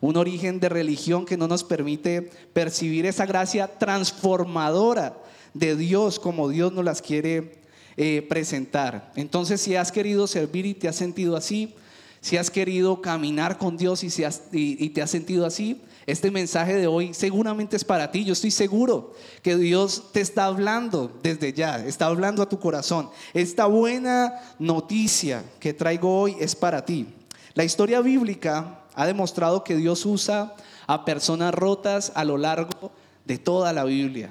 un 0.01 0.17
origen 0.17 0.61
de 0.61 0.69
religión 0.69 1.25
que 1.25 1.37
no 1.37 1.49
nos 1.49 1.65
permite 1.65 2.31
percibir 2.53 3.07
esa 3.07 3.27
gracia 3.27 3.67
transformadora 3.79 5.19
de 5.55 5.77
Dios 5.77 6.19
como 6.19 6.49
Dios 6.49 6.73
nos 6.73 6.85
las 6.85 7.03
quiere 7.03 7.59
eh, 7.97 8.25
presentar. 8.29 9.13
Entonces, 9.17 9.61
si 9.61 9.75
has 9.77 9.91
querido 9.91 10.27
servir 10.27 10.67
y 10.67 10.75
te 10.75 10.89
has 10.89 10.97
sentido 10.97 11.37
así, 11.37 11.75
si 12.21 12.37
has 12.37 12.51
querido 12.51 13.01
caminar 13.01 13.59
con 13.59 13.77
Dios 13.77 14.05
y, 14.05 14.11
y 14.53 14.91
te 14.91 15.03
has 15.03 15.11
sentido 15.11 15.47
así, 15.47 15.81
este 16.07 16.31
mensaje 16.31 16.75
de 16.75 16.87
hoy 16.87 17.13
seguramente 17.13 17.77
es 17.77 17.85
para 17.85 18.11
ti. 18.11 18.25
Yo 18.25 18.33
estoy 18.33 18.51
seguro 18.51 19.15
que 19.43 19.57
Dios 19.57 20.05
te 20.13 20.21
está 20.21 20.47
hablando 20.47 21.13
desde 21.23 21.53
ya, 21.53 21.85
está 21.85 22.07
hablando 22.07 22.43
a 22.43 22.49
tu 22.49 22.59
corazón. 22.59 23.11
Esta 23.35 23.67
buena 23.67 24.41
noticia 24.59 25.45
que 25.61 25.75
traigo 25.75 26.21
hoy 26.21 26.35
es 26.41 26.57
para 26.57 26.85
ti. 26.85 27.09
La 27.55 27.65
historia 27.65 28.01
bíblica 28.01 28.78
ha 28.99 29.07
demostrado 29.07 29.63
que 29.63 29.77
Dios 29.77 30.05
usa 30.05 30.57
a 30.89 31.05
personas 31.05 31.55
rotas 31.55 32.11
a 32.17 32.25
lo 32.25 32.37
largo 32.37 32.91
de 33.25 33.39
toda 33.39 33.73
la 33.73 33.85
Biblia. 33.85 34.31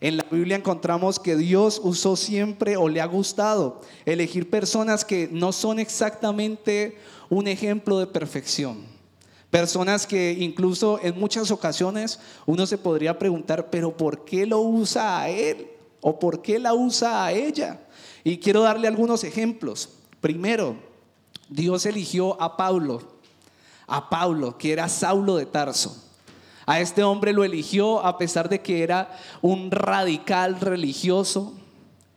En 0.00 0.16
la 0.16 0.24
Biblia 0.30 0.56
encontramos 0.56 1.18
que 1.18 1.34
Dios 1.34 1.80
usó 1.82 2.14
siempre 2.14 2.76
o 2.76 2.88
le 2.88 3.00
ha 3.00 3.06
gustado 3.06 3.80
elegir 4.06 4.48
personas 4.48 5.04
que 5.04 5.28
no 5.32 5.50
son 5.50 5.80
exactamente 5.80 6.98
un 7.30 7.48
ejemplo 7.48 7.98
de 7.98 8.06
perfección. 8.06 8.84
Personas 9.50 10.06
que 10.06 10.36
incluso 10.38 11.00
en 11.02 11.18
muchas 11.18 11.50
ocasiones 11.50 12.20
uno 12.46 12.66
se 12.66 12.78
podría 12.78 13.18
preguntar, 13.18 13.70
pero 13.70 13.96
¿por 13.96 14.24
qué 14.24 14.46
lo 14.46 14.60
usa 14.60 15.20
a 15.20 15.30
él? 15.30 15.66
¿O 16.00 16.16
por 16.16 16.42
qué 16.42 16.60
la 16.60 16.74
usa 16.74 17.24
a 17.24 17.32
ella? 17.32 17.80
Y 18.22 18.38
quiero 18.38 18.62
darle 18.62 18.86
algunos 18.86 19.24
ejemplos. 19.24 19.88
Primero, 20.20 20.76
Dios 21.48 21.86
eligió 21.86 22.40
a 22.40 22.56
Pablo, 22.56 23.19
a 23.90 24.08
Pablo, 24.08 24.56
que 24.56 24.72
era 24.72 24.88
Saulo 24.88 25.36
de 25.36 25.46
Tarso. 25.46 25.96
A 26.66 26.80
este 26.80 27.02
hombre 27.02 27.32
lo 27.32 27.44
eligió 27.44 28.04
a 28.04 28.16
pesar 28.16 28.48
de 28.48 28.60
que 28.60 28.82
era 28.82 29.18
un 29.42 29.70
radical 29.70 30.60
religioso, 30.60 31.54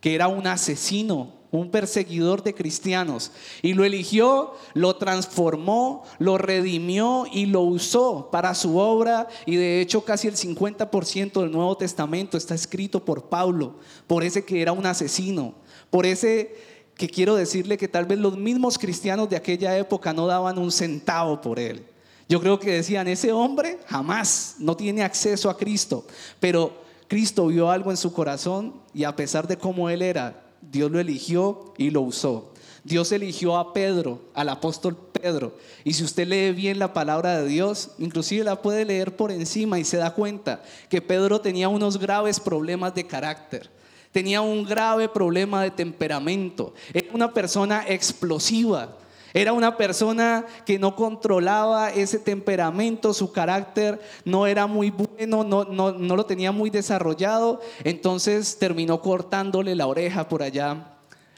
que 0.00 0.14
era 0.14 0.28
un 0.28 0.46
asesino, 0.46 1.32
un 1.50 1.70
perseguidor 1.70 2.42
de 2.42 2.54
cristianos. 2.54 3.32
Y 3.62 3.74
lo 3.74 3.84
eligió, 3.84 4.54
lo 4.74 4.96
transformó, 4.96 6.04
lo 6.18 6.38
redimió 6.38 7.26
y 7.32 7.46
lo 7.46 7.62
usó 7.62 8.28
para 8.30 8.54
su 8.54 8.76
obra. 8.78 9.28
Y 9.46 9.56
de 9.56 9.80
hecho 9.80 10.04
casi 10.04 10.28
el 10.28 10.36
50% 10.36 11.40
del 11.40 11.50
Nuevo 11.50 11.76
Testamento 11.76 12.36
está 12.36 12.54
escrito 12.54 13.04
por 13.04 13.28
Pablo, 13.28 13.76
por 14.06 14.24
ese 14.24 14.44
que 14.44 14.62
era 14.62 14.72
un 14.72 14.86
asesino, 14.86 15.54
por 15.90 16.06
ese 16.06 16.73
que 16.96 17.08
quiero 17.08 17.34
decirle 17.34 17.76
que 17.76 17.88
tal 17.88 18.04
vez 18.04 18.18
los 18.18 18.36
mismos 18.36 18.78
cristianos 18.78 19.28
de 19.28 19.36
aquella 19.36 19.76
época 19.76 20.12
no 20.12 20.26
daban 20.26 20.58
un 20.58 20.70
centavo 20.70 21.40
por 21.40 21.58
él. 21.58 21.84
Yo 22.28 22.40
creo 22.40 22.58
que 22.58 22.72
decían, 22.72 23.08
ese 23.08 23.32
hombre 23.32 23.78
jamás 23.86 24.56
no 24.58 24.76
tiene 24.76 25.02
acceso 25.02 25.50
a 25.50 25.56
Cristo, 25.56 26.06
pero 26.40 26.72
Cristo 27.08 27.46
vio 27.48 27.70
algo 27.70 27.90
en 27.90 27.96
su 27.96 28.12
corazón 28.12 28.74
y 28.94 29.04
a 29.04 29.14
pesar 29.14 29.46
de 29.46 29.58
cómo 29.58 29.90
él 29.90 30.02
era, 30.02 30.42
Dios 30.62 30.90
lo 30.90 30.98
eligió 31.00 31.74
y 31.76 31.90
lo 31.90 32.00
usó. 32.00 32.52
Dios 32.84 33.12
eligió 33.12 33.56
a 33.56 33.72
Pedro, 33.72 34.20
al 34.34 34.50
apóstol 34.50 34.96
Pedro. 35.12 35.56
Y 35.84 35.94
si 35.94 36.04
usted 36.04 36.28
lee 36.28 36.52
bien 36.52 36.78
la 36.78 36.92
palabra 36.92 37.40
de 37.40 37.48
Dios, 37.48 37.92
inclusive 37.98 38.44
la 38.44 38.60
puede 38.60 38.84
leer 38.84 39.16
por 39.16 39.32
encima 39.32 39.78
y 39.78 39.84
se 39.84 39.96
da 39.96 40.12
cuenta 40.12 40.62
que 40.90 41.00
Pedro 41.00 41.40
tenía 41.40 41.68
unos 41.68 41.98
graves 41.98 42.40
problemas 42.40 42.94
de 42.94 43.06
carácter. 43.06 43.70
Tenía 44.14 44.42
un 44.42 44.62
grave 44.62 45.08
problema 45.08 45.64
de 45.64 45.72
temperamento. 45.72 46.72
Era 46.92 47.08
una 47.12 47.34
persona 47.34 47.84
explosiva. 47.88 48.96
Era 49.32 49.52
una 49.52 49.76
persona 49.76 50.46
que 50.64 50.78
no 50.78 50.94
controlaba 50.94 51.90
ese 51.90 52.20
temperamento, 52.20 53.12
su 53.12 53.32
carácter 53.32 54.00
no 54.24 54.46
era 54.46 54.68
muy 54.68 54.90
bueno, 54.90 55.42
no, 55.42 55.64
lo 55.64 56.26
tenía 56.26 56.52
muy 56.52 56.70
desarrollado. 56.70 57.60
Entonces 57.82 58.56
terminó 58.56 59.00
cortándole 59.00 59.74
la 59.74 59.88
oreja 59.88 60.28
por 60.28 60.44
allá 60.44 60.92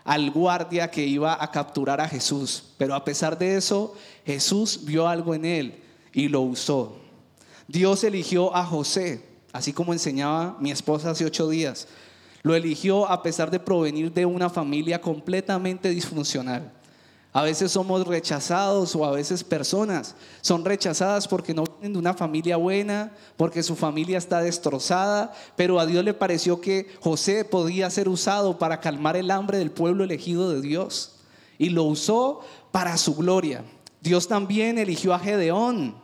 al 0.04 0.30
guardia 0.30 0.90
que 0.90 1.06
iba 1.06 1.42
a 1.42 1.50
capturar 1.50 2.02
a 2.02 2.09
Jesús. 2.09 2.75
Pero 2.76 2.95
a 2.95 3.06
pesar 3.06 3.38
de 3.38 3.56
eso, 3.56 3.95
Jesús 4.26 4.80
vio 4.85 5.09
algo 5.09 5.35
en 5.35 5.47
él 5.47 5.83
y 6.12 6.28
lo 6.28 6.42
usó. 6.42 6.99
Dios 7.68 8.04
eligió 8.04 8.54
a 8.54 8.66
José, 8.66 9.25
así 9.54 9.73
como 9.73 9.95
enseñaba 9.95 10.59
mi 10.61 10.71
esposa 10.71 11.12
hace 11.12 11.25
ocho 11.25 11.49
días. 11.49 11.88
Lo 12.47 12.55
eligió 12.55 13.11
a 13.11 13.25
pesar 13.25 13.50
de 13.50 13.59
provenir 13.59 14.12
de 14.12 14.25
una 14.25 14.49
familia 14.49 15.00
completamente 15.00 15.88
disfuncional. 15.88 16.73
A 17.33 17.43
veces 17.43 17.73
somos 17.73 18.07
rechazados 18.07 18.95
o 18.95 19.05
a 19.05 19.11
veces 19.11 19.43
personas 19.43 20.15
son 20.43 20.65
rechazadas 20.65 21.26
porque 21.26 21.53
no 21.53 21.65
vienen 21.65 21.95
de 21.95 21.99
una 21.99 22.15
familia 22.15 22.57
buena, 22.57 23.12
porque 23.37 23.65
su 23.65 23.75
familia 23.75 24.17
está 24.17 24.43
destrozada, 24.43 25.33
pero 25.57 25.81
a 25.81 25.87
Dios 25.87 26.05
le 26.05 26.15
pareció 26.15 26.61
que 26.61 26.87
José 27.00 27.45
podía 27.45 27.91
ser 27.91 28.09
usado 28.09 28.61
para 28.61 28.79
calmar 28.79 29.17
el 29.17 29.33
hambre 29.33 29.59
del 29.59 29.73
pueblo 29.73 30.05
elegido 30.05 30.49
de 30.49 30.61
Dios 30.61 31.17
y 31.59 31.71
lo 31.71 31.83
usó 31.83 32.43
para 32.71 32.97
su 32.97 33.17
gloria. 33.17 33.65
Dios 34.00 34.29
también 34.29 34.79
eligió 34.79 35.12
a 35.12 35.19
Gedeón. 35.19 35.97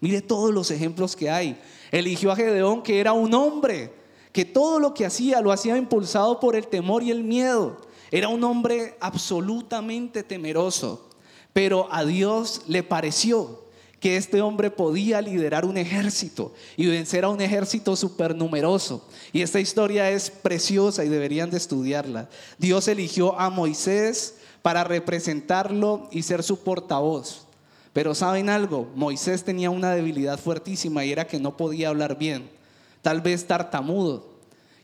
Mire 0.00 0.22
todos 0.22 0.54
los 0.54 0.70
ejemplos 0.70 1.14
que 1.14 1.28
hay. 1.28 1.60
Eligió 1.90 2.32
a 2.32 2.36
Gedeón 2.36 2.82
que 2.82 2.98
era 2.98 3.12
un 3.12 3.34
hombre, 3.34 4.05
que 4.36 4.44
todo 4.44 4.78
lo 4.80 4.92
que 4.92 5.06
hacía 5.06 5.40
lo 5.40 5.50
hacía 5.50 5.78
impulsado 5.78 6.40
por 6.40 6.56
el 6.56 6.66
temor 6.66 7.02
y 7.02 7.10
el 7.10 7.24
miedo. 7.24 7.78
Era 8.10 8.28
un 8.28 8.44
hombre 8.44 8.94
absolutamente 9.00 10.22
temeroso, 10.22 11.08
pero 11.54 11.88
a 11.90 12.04
Dios 12.04 12.60
le 12.66 12.82
pareció 12.82 13.62
que 13.98 14.18
este 14.18 14.42
hombre 14.42 14.70
podía 14.70 15.22
liderar 15.22 15.64
un 15.64 15.78
ejército 15.78 16.52
y 16.76 16.84
vencer 16.84 17.24
a 17.24 17.30
un 17.30 17.40
ejército 17.40 17.96
supernumeroso. 17.96 19.08
Y 19.32 19.40
esta 19.40 19.58
historia 19.58 20.10
es 20.10 20.28
preciosa 20.28 21.02
y 21.02 21.08
deberían 21.08 21.48
de 21.48 21.56
estudiarla. 21.56 22.28
Dios 22.58 22.88
eligió 22.88 23.40
a 23.40 23.48
Moisés 23.48 24.34
para 24.60 24.84
representarlo 24.84 26.08
y 26.10 26.24
ser 26.24 26.42
su 26.42 26.58
portavoz. 26.58 27.46
Pero 27.94 28.14
saben 28.14 28.50
algo, 28.50 28.86
Moisés 28.96 29.44
tenía 29.44 29.70
una 29.70 29.94
debilidad 29.94 30.38
fuertísima 30.38 31.06
y 31.06 31.12
era 31.12 31.26
que 31.26 31.40
no 31.40 31.56
podía 31.56 31.88
hablar 31.88 32.18
bien, 32.18 32.54
tal 33.06 33.20
vez 33.20 33.46
tartamudo. 33.46 34.24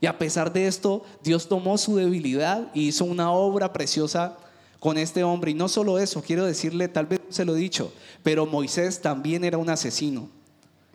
Y 0.00 0.07
a 0.07 0.17
pesar 0.17 0.52
de 0.52 0.69
esto, 0.69 1.02
Dios 1.25 1.49
tomó 1.49 1.76
su 1.76 1.97
debilidad 1.97 2.71
y 2.73 2.87
hizo 2.87 3.05
una 3.05 3.33
obra 3.33 3.73
preciosa 3.73 4.38
con 4.79 4.97
este 4.97 5.25
hombre. 5.25 5.50
Y 5.50 5.55
no 5.55 5.67
solo 5.67 5.99
eso, 5.99 6.23
quiero 6.23 6.47
decirle, 6.47 6.87
tal 6.87 7.07
vez 7.07 7.21
se 7.31 7.45
lo 7.45 7.57
he 7.57 7.59
dicho, 7.59 7.93
pero 8.23 8.47
Moisés 8.47 9.02
también 9.02 9.43
era 9.43 9.59
un 9.59 9.69
asesino 9.69 10.29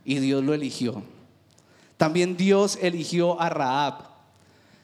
y 0.06 0.20
Dios 0.20 0.42
lo 0.42 0.54
eligió. 0.54 1.04
También 1.98 2.38
Dios 2.38 2.80
eligió 2.82 3.38
a 3.42 3.50
Raab. 3.50 4.06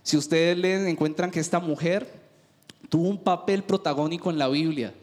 Si 0.03 0.17
ustedes 0.17 0.57
leen, 0.57 0.85
encuentran 0.88 1.31
que 1.31 1.39
esta 1.39 1.62
mujer 1.62 2.12
tuvo 2.89 3.07
un 3.07 3.19
papel 3.19 3.63
protagónico 3.63 4.29
en 4.29 4.38
la 4.38 4.50
Biblia. 4.50 4.93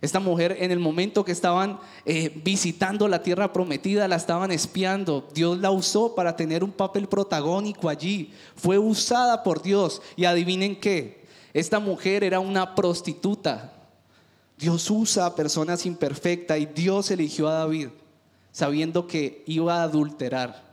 Esta 0.00 0.20
mujer 0.20 0.56
en 0.60 0.70
el 0.70 0.78
momento 0.78 1.24
que 1.24 1.32
estaban 1.32 1.80
eh, 2.04 2.32
visitando 2.44 3.08
la 3.08 3.22
tierra 3.22 3.52
prometida, 3.52 4.06
la 4.08 4.16
estaban 4.16 4.50
espiando. 4.50 5.28
Dios 5.34 5.58
la 5.58 5.70
usó 5.70 6.14
para 6.14 6.36
tener 6.36 6.62
un 6.62 6.70
papel 6.70 7.08
protagónico 7.08 7.88
allí. 7.88 8.32
Fue 8.54 8.78
usada 8.78 9.42
por 9.42 9.62
Dios. 9.62 10.00
Y 10.16 10.24
adivinen 10.24 10.78
qué, 10.78 11.24
esta 11.52 11.80
mujer 11.80 12.22
era 12.22 12.40
una 12.40 12.74
prostituta. 12.74 13.72
Dios 14.56 14.90
usa 14.90 15.26
a 15.26 15.34
personas 15.34 15.86
imperfectas 15.86 16.58
y 16.58 16.66
Dios 16.66 17.10
eligió 17.10 17.48
a 17.48 17.54
David 17.54 17.88
sabiendo 18.58 19.06
que 19.06 19.44
iba 19.46 19.76
a 19.76 19.84
adulterar. 19.84 20.64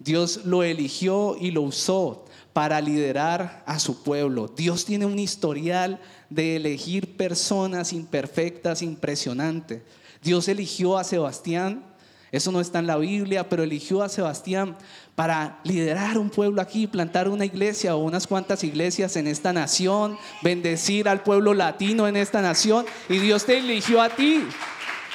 Dios 0.00 0.44
lo 0.44 0.64
eligió 0.64 1.36
y 1.40 1.52
lo 1.52 1.62
usó 1.62 2.24
para 2.52 2.80
liderar 2.80 3.62
a 3.66 3.78
su 3.78 4.02
pueblo. 4.02 4.48
Dios 4.48 4.84
tiene 4.84 5.06
un 5.06 5.20
historial 5.20 6.00
de 6.34 6.56
elegir 6.56 7.16
personas 7.16 7.92
imperfectas, 7.92 8.82
impresionante. 8.82 9.82
Dios 10.22 10.48
eligió 10.48 10.98
a 10.98 11.04
Sebastián, 11.04 11.84
eso 12.32 12.50
no 12.50 12.60
está 12.60 12.80
en 12.80 12.88
la 12.88 12.96
Biblia, 12.96 13.48
pero 13.48 13.62
eligió 13.62 14.02
a 14.02 14.08
Sebastián 14.08 14.76
para 15.14 15.60
liderar 15.62 16.18
un 16.18 16.30
pueblo 16.30 16.60
aquí, 16.60 16.88
plantar 16.88 17.28
una 17.28 17.44
iglesia 17.44 17.94
o 17.94 18.00
unas 18.00 18.26
cuantas 18.26 18.64
iglesias 18.64 19.14
en 19.14 19.28
esta 19.28 19.52
nación, 19.52 20.18
bendecir 20.42 21.08
al 21.08 21.22
pueblo 21.22 21.54
latino 21.54 22.08
en 22.08 22.16
esta 22.16 22.42
nación. 22.42 22.86
Y 23.08 23.18
Dios 23.18 23.44
te 23.44 23.58
eligió 23.58 24.02
a 24.02 24.08
ti, 24.08 24.42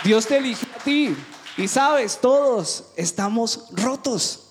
Dios 0.06 0.28
te 0.28 0.38
eligió 0.38 0.70
a 0.74 0.84
ti. 0.84 1.14
Y 1.58 1.68
sabes, 1.68 2.20
todos 2.22 2.86
estamos 2.96 3.66
rotos. 3.74 4.46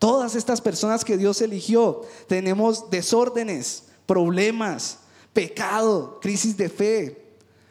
Todas 0.00 0.34
estas 0.34 0.60
personas 0.60 1.04
que 1.04 1.16
Dios 1.16 1.40
eligió, 1.40 2.02
tenemos 2.26 2.90
desórdenes, 2.90 3.84
problemas, 4.06 4.98
pecado, 5.32 6.18
crisis 6.20 6.56
de 6.56 6.68
fe. 6.68 7.22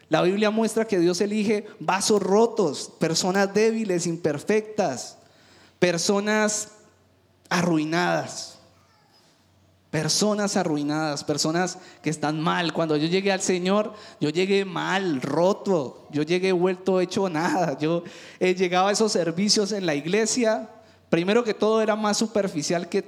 La 0.08 0.22
Biblia 0.22 0.50
muestra 0.50 0.86
que 0.86 0.98
Dios 0.98 1.20
elige 1.20 1.66
vasos 1.80 2.22
rotos, 2.22 2.92
personas 2.98 3.52
débiles, 3.54 4.06
imperfectas, 4.06 5.16
personas 5.78 6.68
arruinadas. 7.48 8.58
Personas 9.90 10.56
arruinadas, 10.56 11.22
personas 11.22 11.78
que 12.02 12.08
están 12.08 12.40
mal. 12.40 12.72
Cuando 12.72 12.96
yo 12.96 13.08
llegué 13.08 13.30
al 13.30 13.42
Señor, 13.42 13.92
yo 14.20 14.30
llegué 14.30 14.64
mal, 14.64 15.20
roto, 15.20 16.06
yo 16.10 16.22
llegué 16.22 16.52
vuelto 16.52 16.98
hecho 17.00 17.28
nada. 17.28 17.78
Yo 17.78 18.02
he 18.40 18.54
llegado 18.54 18.88
a 18.88 18.92
esos 18.92 19.12
servicios 19.12 19.70
en 19.70 19.84
la 19.84 19.94
iglesia. 19.94 20.70
Primero 21.10 21.44
que 21.44 21.52
todo 21.52 21.82
era 21.82 21.94
más 21.94 22.16
superficial 22.16 22.88
que 22.88 23.04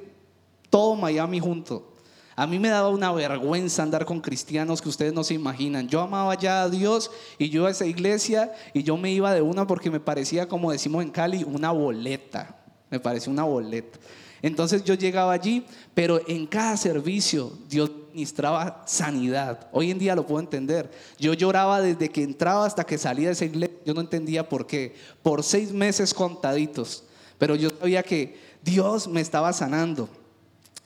todo 0.69 0.95
Miami 0.95 1.41
junto. 1.41 1.94
A 2.37 2.47
mí 2.47 2.59
me 2.59 2.69
daba 2.69 2.89
una 2.89 3.13
vergüenza 3.13 3.83
andar 3.83 4.05
con 4.05 4.21
cristianos 4.21 4.83
que 4.83 4.89
ustedes 4.89 5.13
no 5.13 5.23
se 5.23 5.35
imaginan. 5.35 5.89
Yo 5.89 6.01
amaba 6.01 6.35
ya 6.35 6.63
a 6.63 6.69
Dios 6.69 7.11
y 7.39 7.49
yo 7.49 7.67
a 7.67 7.71
esa 7.71 7.87
iglesia 7.87 8.53
y 8.73 8.83
yo 8.83 8.97
me 8.97 9.13
iba 9.13 9.33
de 9.33 9.41
una 9.43 9.67
porque 9.67 9.91
me 9.91 10.01
parecía, 10.01 10.49
como 10.49 10.73
decimos 10.73 11.03
en 11.05 11.11
Cali, 11.11 11.45
una 11.45 11.71
boleta. 11.71 12.57
Me 12.91 12.99
parecía 12.99 13.33
una 13.33 13.45
boleta. 13.45 13.99
Entonces 14.43 14.85
yo 14.85 14.95
llegaba 14.95 15.33
allí, 15.33 15.65
pero 15.95 16.21
en 16.29 16.47
cada 16.47 16.77
servicio 16.77 17.53
Dios 17.69 17.91
ministraba 18.13 18.83
sanidad. 18.87 19.69
Hoy 19.73 19.91
en 19.91 19.99
día 19.99 20.15
lo 20.15 20.27
puedo 20.27 20.41
entender. 20.41 20.91
Yo 21.19 21.35
lloraba 21.35 21.81
desde 21.81 22.11
que 22.11 22.23
entraba 22.23 22.67
hasta 22.67 22.85
que 22.85 22.99
salía 22.99 23.29
de 23.29 23.33
esa 23.33 23.47
iglesia. 23.47 23.77
Yo 23.87 23.95
no 23.95 24.01
entendía 24.01 24.49
por 24.49 24.67
qué. 24.67 24.95
Por 25.23 25.43
seis 25.45 25.73
meses 25.73 26.13
contaditos. 26.13 27.05
Pero 27.39 27.55
yo 27.55 27.71
sabía 27.71 28.03
que 28.03 28.39
Dios 28.63 29.09
me 29.09 29.21
estaba 29.21 29.53
sanando. 29.53 30.09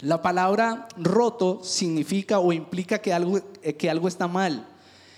La 0.01 0.23
palabra 0.23 0.87
roto 0.97 1.61
significa 1.63 2.39
o 2.39 2.53
implica 2.53 3.01
que 3.01 3.13
algo, 3.13 3.41
eh, 3.63 3.75
que 3.75 3.91
algo 3.91 4.07
está 4.07 4.29
mal, 4.29 4.67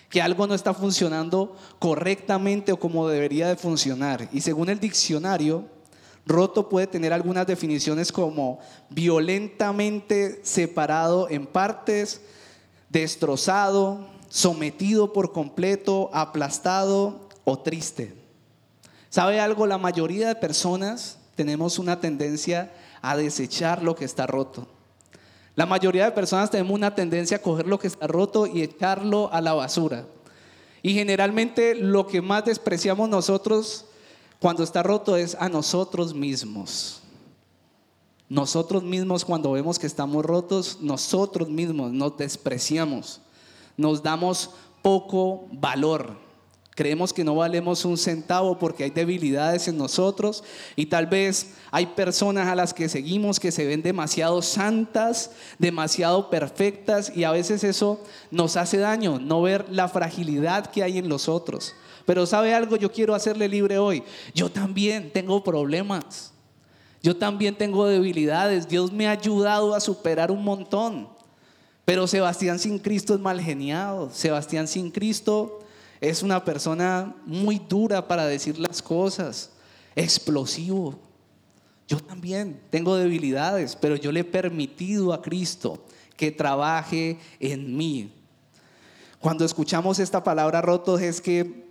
que 0.08 0.22
algo 0.22 0.46
no 0.46 0.54
está 0.54 0.72
funcionando 0.72 1.54
correctamente 1.78 2.72
o 2.72 2.80
como 2.80 3.06
debería 3.06 3.49
de 3.49 3.56
funcionar. 3.56 4.28
Y 4.32 4.40
según 4.40 4.70
el 4.70 4.80
diccionario, 4.80 5.66
Roto 6.26 6.68
puede 6.68 6.87
tener 6.87 7.12
algunas 7.12 7.46
definiciones 7.46 8.12
como 8.12 8.60
violentamente 8.88 10.40
separado 10.44 11.28
en 11.28 11.46
partes, 11.46 12.20
destrozado, 12.88 14.06
sometido 14.28 15.12
por 15.12 15.32
completo, 15.32 16.08
aplastado 16.12 17.28
o 17.44 17.58
triste. 17.58 18.14
¿Sabe 19.08 19.40
algo? 19.40 19.66
La 19.66 19.78
mayoría 19.78 20.28
de 20.28 20.34
personas 20.37 21.18
tenemos 21.34 21.78
una 21.78 22.00
tendencia 22.00 22.72
a 23.02 23.16
desechar 23.16 23.83
lo 23.83 23.95
que 23.95 24.04
está 24.04 24.26
roto. 24.26 24.66
La 25.57 25.66
mayoría 25.66 26.04
de 26.04 26.12
personas 26.12 26.50
tenemos 26.50 26.73
una 26.73 26.95
tendencia 26.95 27.37
a 27.37 27.42
coger 27.42 27.66
lo 27.66 27.78
que 27.78 27.88
está 27.88 28.07
roto 28.07 28.47
y 28.47 28.62
echarlo 28.62 29.33
a 29.33 29.40
la 29.40 29.52
basura. 29.52 30.07
Y 30.83 30.95
generalmente 30.95 31.75
lo 31.75 32.07
que 32.07 32.23
más 32.23 32.45
despreciamos 32.45 33.09
nosotros 33.09 33.85
cuando 34.38 34.62
está 34.62 34.83
roto 34.83 35.16
es 35.16 35.35
a 35.35 35.49
nosotros 35.49 36.14
mismos. 36.14 37.02
Nosotros 38.28 38.83
mismos 38.83 39.25
cuando 39.25 39.52
vemos 39.52 39.78
que 39.78 39.87
estamos 39.87 40.25
rotos, 40.25 40.78
nosotros 40.80 41.49
mismos 41.49 41.92
nos 41.92 42.16
despreciamos, 42.16 43.21
nos 43.76 44.02
damos 44.02 44.50
poco 44.83 45.47
valor. 45.52 46.16
Creemos 46.80 47.12
que 47.12 47.25
no 47.25 47.34
valemos 47.34 47.84
un 47.84 47.99
centavo 47.99 48.58
porque 48.58 48.84
hay 48.84 48.90
debilidades 48.90 49.68
en 49.68 49.76
nosotros 49.76 50.42
y 50.76 50.87
tal 50.87 51.06
vez 51.06 51.50
hay 51.70 51.84
personas 51.84 52.49
a 52.49 52.54
las 52.54 52.72
que 52.72 52.88
seguimos 52.88 53.38
que 53.38 53.52
se 53.52 53.66
ven 53.66 53.82
demasiado 53.82 54.40
santas, 54.40 55.32
demasiado 55.58 56.30
perfectas 56.30 57.12
y 57.14 57.25
a 57.25 57.32
veces 57.32 57.64
eso 57.64 58.02
nos 58.30 58.56
hace 58.56 58.78
daño, 58.78 59.18
no 59.18 59.42
ver 59.42 59.66
la 59.68 59.88
fragilidad 59.88 60.68
que 60.68 60.82
hay 60.82 60.96
en 60.96 61.10
los 61.10 61.28
otros. 61.28 61.75
Pero 62.06 62.25
sabe 62.25 62.54
algo, 62.54 62.76
yo 62.76 62.90
quiero 62.90 63.14
hacerle 63.14 63.46
libre 63.46 63.76
hoy. 63.76 64.02
Yo 64.34 64.50
también 64.50 65.12
tengo 65.12 65.44
problemas. 65.44 66.32
Yo 67.02 67.14
también 67.14 67.58
tengo 67.58 67.87
debilidades. 67.87 68.66
Dios 68.66 68.90
me 68.90 69.06
ha 69.06 69.10
ayudado 69.10 69.75
a 69.75 69.80
superar 69.80 70.30
un 70.30 70.42
montón. 70.42 71.10
Pero 71.84 72.06
Sebastián 72.06 72.58
sin 72.58 72.78
Cristo 72.78 73.12
es 73.12 73.20
mal 73.20 73.38
geniado. 73.38 74.08
Sebastián 74.14 74.66
sin 74.66 74.90
Cristo 74.90 75.60
es 76.00 76.23
una 76.23 76.45
persona 76.45 77.14
muy 77.26 77.59
dura 77.59 78.09
para 78.09 78.26
decir 78.26 78.59
las 78.59 78.80
cosas. 78.80 79.50
Explosivo. 79.95 80.99
Yo 81.87 81.99
también 81.99 82.61
tengo 82.71 82.97
debilidades, 82.97 83.76
pero 83.76 83.97
yo 83.97 84.12
le 84.12 84.21
he 84.21 84.25
permitido 84.25 85.13
a 85.13 85.21
Cristo 85.21 85.84
que 86.17 86.30
trabaje 86.30 87.19
en 87.39 87.76
mí. 87.76 88.13
Cuando 89.19 89.45
escuchamos 89.45 89.99
esta 89.99 90.23
palabra 90.23 90.63
rotos 90.63 91.00
es 91.02 91.21
que 91.21 91.69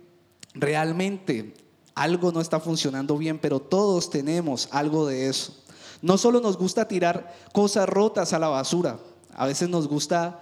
realmente 0.54 1.54
algo 1.94 2.30
no 2.30 2.40
está 2.40 2.60
funcionando 2.60 3.16
bien, 3.16 3.38
pero 3.38 3.58
todos 3.60 4.10
tenemos 4.10 4.68
algo 4.70 5.06
de 5.06 5.28
eso. 5.28 5.56
No 6.02 6.18
solo 6.18 6.40
nos 6.40 6.56
gusta 6.56 6.86
tirar 6.86 7.34
cosas 7.52 7.88
rotas 7.88 8.32
a 8.32 8.38
la 8.38 8.48
basura, 8.48 8.98
a 9.34 9.46
veces 9.46 9.68
nos 9.68 9.88
gusta 9.88 10.40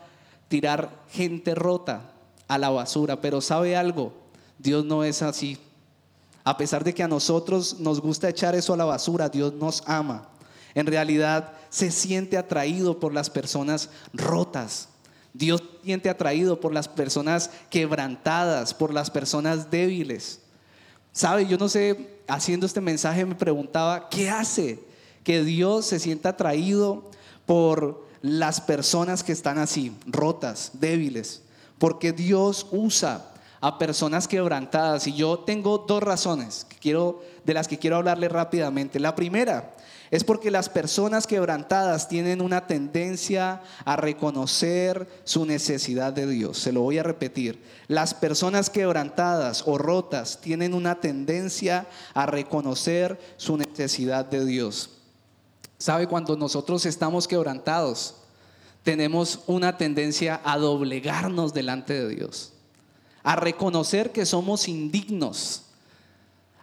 tirar 0.49 1.05
gente 1.09 1.55
rota 1.55 2.18
a 2.49 2.59
la 2.59 2.71
basura, 2.71 3.21
pero 3.21 3.41
¿sabe 3.41 3.77
algo? 3.77 4.13
Dios 4.59 4.85
no 4.85 5.05
es 5.05 5.23
así. 5.23 5.59
A 6.43 6.57
pesar 6.57 6.83
de 6.83 6.95
que 6.95 7.03
a 7.03 7.09
nosotros 7.09 7.79
nos 7.79 8.01
gusta 8.01 8.29
echar 8.29 8.55
eso 8.55 8.73
a 8.73 8.77
la 8.79 8.87
basura, 8.87 9.29
Dios 9.29 9.53
nos 9.53 9.83
ama. 9.87 10.29
En 10.75 10.87
realidad 10.87 11.53
se 11.69 11.91
siente 11.91 12.39
atraído 12.39 12.99
por 12.99 13.13
las 13.13 13.29
personas 13.29 13.91
rotas, 14.15 14.89
Dios 15.35 15.63
siente 15.85 16.09
atraído 16.09 16.59
por 16.59 16.73
las 16.73 16.89
personas 16.89 17.51
quebrantadas, 17.71 18.75
por 18.75 18.93
las 18.93 19.11
personas 19.11 19.71
débiles. 19.71 20.41
¿Sabe? 21.13 21.47
Yo 21.47 21.59
no 21.59 21.69
sé, 21.69 22.23
haciendo 22.27 22.67
este 22.67 22.81
mensaje 22.81 23.27
me 23.27 23.35
preguntaba, 23.35 24.09
¿qué 24.09 24.31
hace 24.31 24.83
que 25.23 25.45
Dios 25.45 25.87
se 25.87 25.99
sienta 25.99 26.31
atraído 26.31 27.11
por 27.45 28.07
las 28.23 28.61
personas 28.61 29.23
que 29.23 29.33
están 29.33 29.59
así, 29.59 29.95
rotas, 30.07 30.73
débiles? 30.75 31.43
Porque 31.79 32.13
Dios 32.13 32.67
usa 32.71 33.33
a 33.61 33.79
personas 33.79 34.29
quebrantadas 34.29 35.07
y 35.07 35.15
yo 35.15 35.41
tengo 35.41 35.79
dos 35.79 36.03
razones 36.03 36.67
que 36.69 36.77
quiero, 36.77 37.23
de 37.45 37.55
las 37.55 37.67
que 37.69 37.79
quiero 37.79 37.97
hablarle 37.97 38.29
rápidamente. 38.29 39.01
La 39.01 39.15
primera 39.15 39.75
es 40.11 40.25
porque 40.25 40.51
las 40.51 40.69
personas 40.69 41.27
quebrantadas 41.27 42.09
tienen 42.09 42.41
una 42.41 42.67
tendencia 42.67 43.63
a 43.85 43.97
reconocer 43.97 45.07
su 45.25 45.45
necesidad 45.45 46.13
de 46.13 46.27
Dios. 46.27 46.59
Se 46.59 46.73
lo 46.73 46.81
voy 46.83 46.99
a 46.99 47.03
repetir. 47.03 47.63
Las 47.89 48.15
personas 48.15 48.71
quebrantadas 48.71 49.65
o 49.67 49.77
rotas 49.77 50.41
tienen 50.41 50.73
una 50.73 51.01
tendencia 51.01 51.87
a 52.15 52.27
reconocer 52.27 53.19
su 53.37 53.57
necesidad 53.57 54.25
de 54.25 54.45
Dios. 54.45 54.91
¿Sabe 55.79 56.07
cuando 56.07 56.37
nosotros 56.37 56.87
estamos 56.87 57.29
quebrantados? 57.29 58.17
Tenemos 58.89 59.41
una 59.47 59.77
tendencia 59.77 60.41
a 60.45 60.57
doblegarnos 60.57 61.53
delante 61.53 61.93
de 61.93 62.09
Dios, 62.09 62.55
a 63.23 63.37
reconocer 63.37 64.13
que 64.13 64.25
somos 64.25 64.67
indignos 64.67 65.65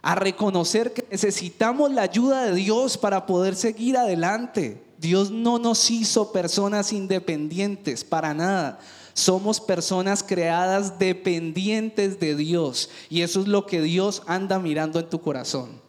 a 0.02 0.14
reconocer 0.14 0.92
que 0.92 1.04
necesitamos 1.10 1.90
la 1.92 2.02
ayuda 2.02 2.44
de 2.44 2.54
Dios 2.54 2.96
para 2.96 3.26
poder 3.26 3.54
seguir 3.56 3.96
adelante. 3.96 4.80
Dios 4.98 5.30
no 5.30 5.58
nos 5.58 5.88
hizo 5.90 6.30
personas 6.32 6.92
independientes 6.92 8.04
para 8.04 8.32
nada. 8.32 8.78
Somos 9.14 9.60
personas 9.60 10.22
creadas 10.22 11.00
dependientes 11.00 12.20
de 12.20 12.36
Dios. 12.36 12.88
Y 13.08 13.22
eso 13.22 13.40
es 13.40 13.48
lo 13.48 13.66
que 13.66 13.80
Dios 13.82 14.22
anda 14.26 14.60
mirando 14.60 15.00
en 15.00 15.08
tu 15.08 15.20
corazón. 15.20 15.80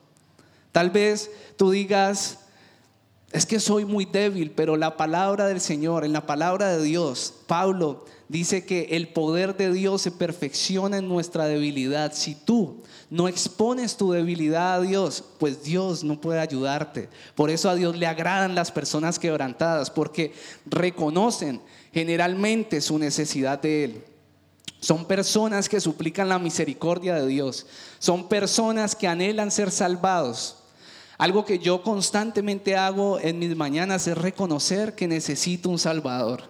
Tal 0.72 0.90
vez 0.90 1.30
tú 1.56 1.70
digas, 1.70 2.40
es 3.38 3.46
que 3.46 3.60
soy 3.60 3.86
muy 3.86 4.06
débil, 4.06 4.52
pero 4.52 4.76
la 4.78 4.98
palabra 4.98 5.48
del 5.48 5.62
Señor, 5.62 6.04
en 6.04 6.14
la 6.14 6.26
palabra 6.26 6.76
de 6.76 6.84
Dios, 6.84 7.34
Pablo 7.46 8.06
dice 8.30 8.66
que 8.66 8.90
el 8.92 9.10
poder 9.10 9.56
de 9.56 9.72
Dios 9.72 10.02
se 10.02 10.12
perfecciona 10.12 10.98
en 10.98 11.08
nuestra 11.08 11.46
debilidad. 11.46 12.14
Si 12.14 12.36
tú 12.36 12.84
no 13.10 13.28
expones 13.28 13.96
tu 13.96 14.12
debilidad 14.12 14.76
a 14.76 14.82
Dios, 14.82 15.24
pues 15.40 15.64
Dios 15.64 16.04
no 16.04 16.20
puede 16.20 16.40
ayudarte. 16.40 17.10
Por 17.36 17.50
eso 17.50 17.70
a 17.70 17.76
Dios 17.76 17.96
le 17.96 18.08
agradan 18.08 18.56
las 18.56 18.72
personas 18.72 19.20
quebrantadas, 19.20 19.90
porque 19.90 20.34
reconocen 20.66 21.62
generalmente 21.94 22.82
su 22.82 22.98
necesidad 22.98 23.62
de 23.62 23.84
Él. 23.84 24.04
Son 24.80 25.06
personas 25.06 25.70
que 25.70 25.80
suplican 25.80 26.30
la 26.30 26.40
misericordia 26.40 27.16
de 27.16 27.28
Dios. 27.28 27.66
Son 28.00 28.28
personas 28.28 28.96
que 28.96 29.08
anhelan 29.08 29.52
ser 29.52 29.72
salvados. 29.72 30.58
Algo 31.18 31.46
que 31.46 31.58
yo 31.58 31.82
constantemente 31.82 32.76
hago 32.76 33.20
en 33.20 33.40
mis 33.40 33.56
mañanas 33.56 34.08
es 34.08 34.18
reconocer 34.18 34.94
que 34.94 35.08
necesito 35.08 35.70
un 35.70 35.80
Salvador. 35.80 36.44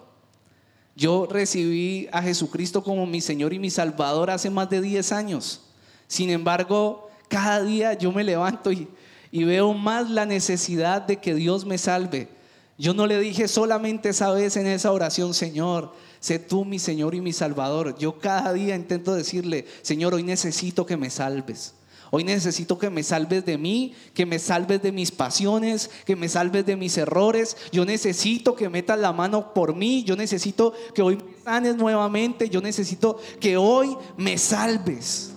Yo 0.95 1.27
recibí 1.29 2.09
a 2.11 2.21
Jesucristo 2.21 2.83
como 2.83 3.05
mi 3.05 3.21
Señor 3.21 3.53
y 3.53 3.59
mi 3.59 3.69
Salvador 3.69 4.29
hace 4.29 4.49
más 4.49 4.69
de 4.69 4.81
10 4.81 5.11
años. 5.11 5.61
Sin 6.07 6.29
embargo, 6.29 7.09
cada 7.29 7.61
día 7.61 7.93
yo 7.93 8.11
me 8.11 8.23
levanto 8.23 8.71
y, 8.71 8.87
veo 9.31 9.73
más 9.73 10.09
la 10.09 10.25
necesidad 10.25 11.01
de 11.03 11.17
que 11.17 11.35
Dios 11.35 11.65
me 11.65 11.77
salve. 11.77 12.29
Yo 12.77 12.93
no 12.93 13.07
le 13.07 13.19
dije 13.19 13.47
solamente 13.47 14.09
esa 14.09 14.31
vez 14.31 14.57
en 14.57 14.67
esa 14.67 14.91
oración, 14.91 15.33
Señor, 15.33 15.93
sé 16.19 16.39
tú 16.39 16.65
mi 16.65 16.79
Señor 16.79 17.15
y 17.15 17.21
mi 17.21 17.31
Salvador. 17.31 17.97
Yo 17.97 18.19
cada 18.19 18.51
día 18.53 18.75
intento 18.75 19.13
decirle, 19.13 19.65
Señor, 19.81 20.13
hoy 20.13 20.23
necesito 20.23 20.85
que 20.85 20.97
me 20.97 21.09
salves. 21.09 21.75
Hoy 22.11 22.23
necesito 22.23 22.77
que 22.77 22.89
me 22.89 23.03
salves 23.03 23.45
de 23.45 23.57
mí, 23.57 23.93
que 24.13 24.25
me 24.25 24.39
salves 24.39 24.81
de 24.81 24.91
mis 24.91 25.11
pasiones, 25.11 25.89
que 26.05 26.15
me 26.15 26.29
salves 26.29 26.65
de 26.65 26.75
mis 26.75 26.97
errores. 26.97 27.57
Yo 27.71 27.85
necesito 27.85 28.55
que 28.55 28.69
metas 28.69 28.99
la 28.99 29.11
mano 29.11 29.53
por 29.53 29.75
mí. 29.75 30.03
Yo 30.03 30.15
necesito 30.15 30.73
que 30.93 31.01
hoy 31.01 31.17
me 31.17 31.43
sanes 31.43 31.75
nuevamente. 31.75 32.49
Yo 32.49 32.61
necesito 32.61 33.17
que 33.39 33.57
hoy 33.57 33.97
me 34.15 34.37
salves. 34.37 35.33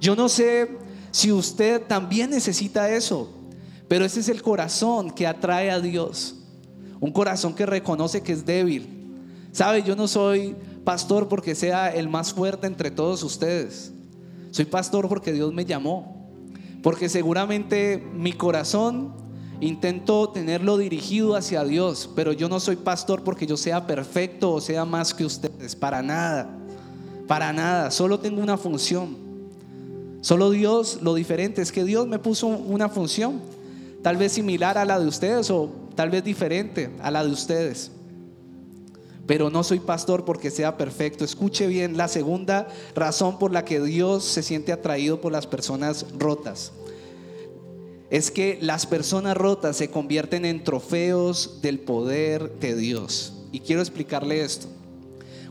Yo 0.00 0.14
no 0.14 0.28
sé 0.28 0.68
si 1.10 1.32
usted 1.32 1.82
también 1.82 2.30
necesita 2.30 2.90
eso, 2.90 3.32
pero 3.88 4.04
ese 4.04 4.20
es 4.20 4.28
el 4.28 4.42
corazón 4.42 5.10
que 5.10 5.26
atrae 5.26 5.70
a 5.70 5.80
Dios. 5.80 6.36
Un 7.00 7.12
corazón 7.12 7.54
que 7.54 7.66
reconoce 7.66 8.22
que 8.22 8.32
es 8.32 8.44
débil. 8.44 8.88
Sabe, 9.52 9.82
yo 9.82 9.96
no 9.96 10.08
soy 10.08 10.54
pastor 10.84 11.28
porque 11.28 11.54
sea 11.54 11.88
el 11.94 12.08
más 12.08 12.32
fuerte 12.34 12.66
entre 12.66 12.90
todos 12.90 13.22
ustedes. 13.22 13.93
Soy 14.54 14.66
pastor 14.66 15.08
porque 15.08 15.32
Dios 15.32 15.52
me 15.52 15.64
llamó. 15.64 16.30
Porque 16.80 17.08
seguramente 17.08 18.00
mi 18.14 18.32
corazón 18.32 19.12
intento 19.60 20.28
tenerlo 20.28 20.78
dirigido 20.78 21.34
hacia 21.34 21.64
Dios, 21.64 22.08
pero 22.14 22.32
yo 22.32 22.48
no 22.48 22.60
soy 22.60 22.76
pastor 22.76 23.24
porque 23.24 23.48
yo 23.48 23.56
sea 23.56 23.88
perfecto 23.88 24.52
o 24.52 24.60
sea 24.60 24.84
más 24.84 25.12
que 25.12 25.24
ustedes, 25.24 25.74
para 25.74 26.02
nada, 26.02 26.56
para 27.26 27.52
nada, 27.52 27.90
solo 27.90 28.20
tengo 28.20 28.40
una 28.40 28.56
función. 28.56 29.16
Solo 30.20 30.52
Dios, 30.52 31.00
lo 31.02 31.14
diferente 31.14 31.60
es 31.60 31.72
que 31.72 31.82
Dios 31.82 32.06
me 32.06 32.20
puso 32.20 32.46
una 32.46 32.88
función, 32.88 33.40
tal 34.02 34.16
vez 34.18 34.30
similar 34.30 34.78
a 34.78 34.84
la 34.84 35.00
de 35.00 35.08
ustedes 35.08 35.50
o 35.50 35.68
tal 35.96 36.10
vez 36.10 36.22
diferente 36.22 36.94
a 37.02 37.10
la 37.10 37.24
de 37.24 37.30
ustedes 37.32 37.90
pero 39.26 39.50
no 39.50 39.62
soy 39.62 39.80
pastor 39.80 40.24
porque 40.24 40.50
sea 40.50 40.76
perfecto. 40.76 41.24
Escuche 41.24 41.66
bien 41.66 41.96
la 41.96 42.08
segunda 42.08 42.68
razón 42.94 43.38
por 43.38 43.52
la 43.52 43.64
que 43.64 43.80
Dios 43.80 44.24
se 44.24 44.42
siente 44.42 44.72
atraído 44.72 45.20
por 45.20 45.32
las 45.32 45.46
personas 45.46 46.06
rotas. 46.18 46.72
Es 48.10 48.30
que 48.30 48.58
las 48.60 48.86
personas 48.86 49.36
rotas 49.36 49.76
se 49.76 49.90
convierten 49.90 50.44
en 50.44 50.62
trofeos 50.62 51.60
del 51.62 51.80
poder 51.80 52.52
de 52.60 52.76
Dios. 52.76 53.32
Y 53.50 53.60
quiero 53.60 53.80
explicarle 53.80 54.42
esto. 54.42 54.68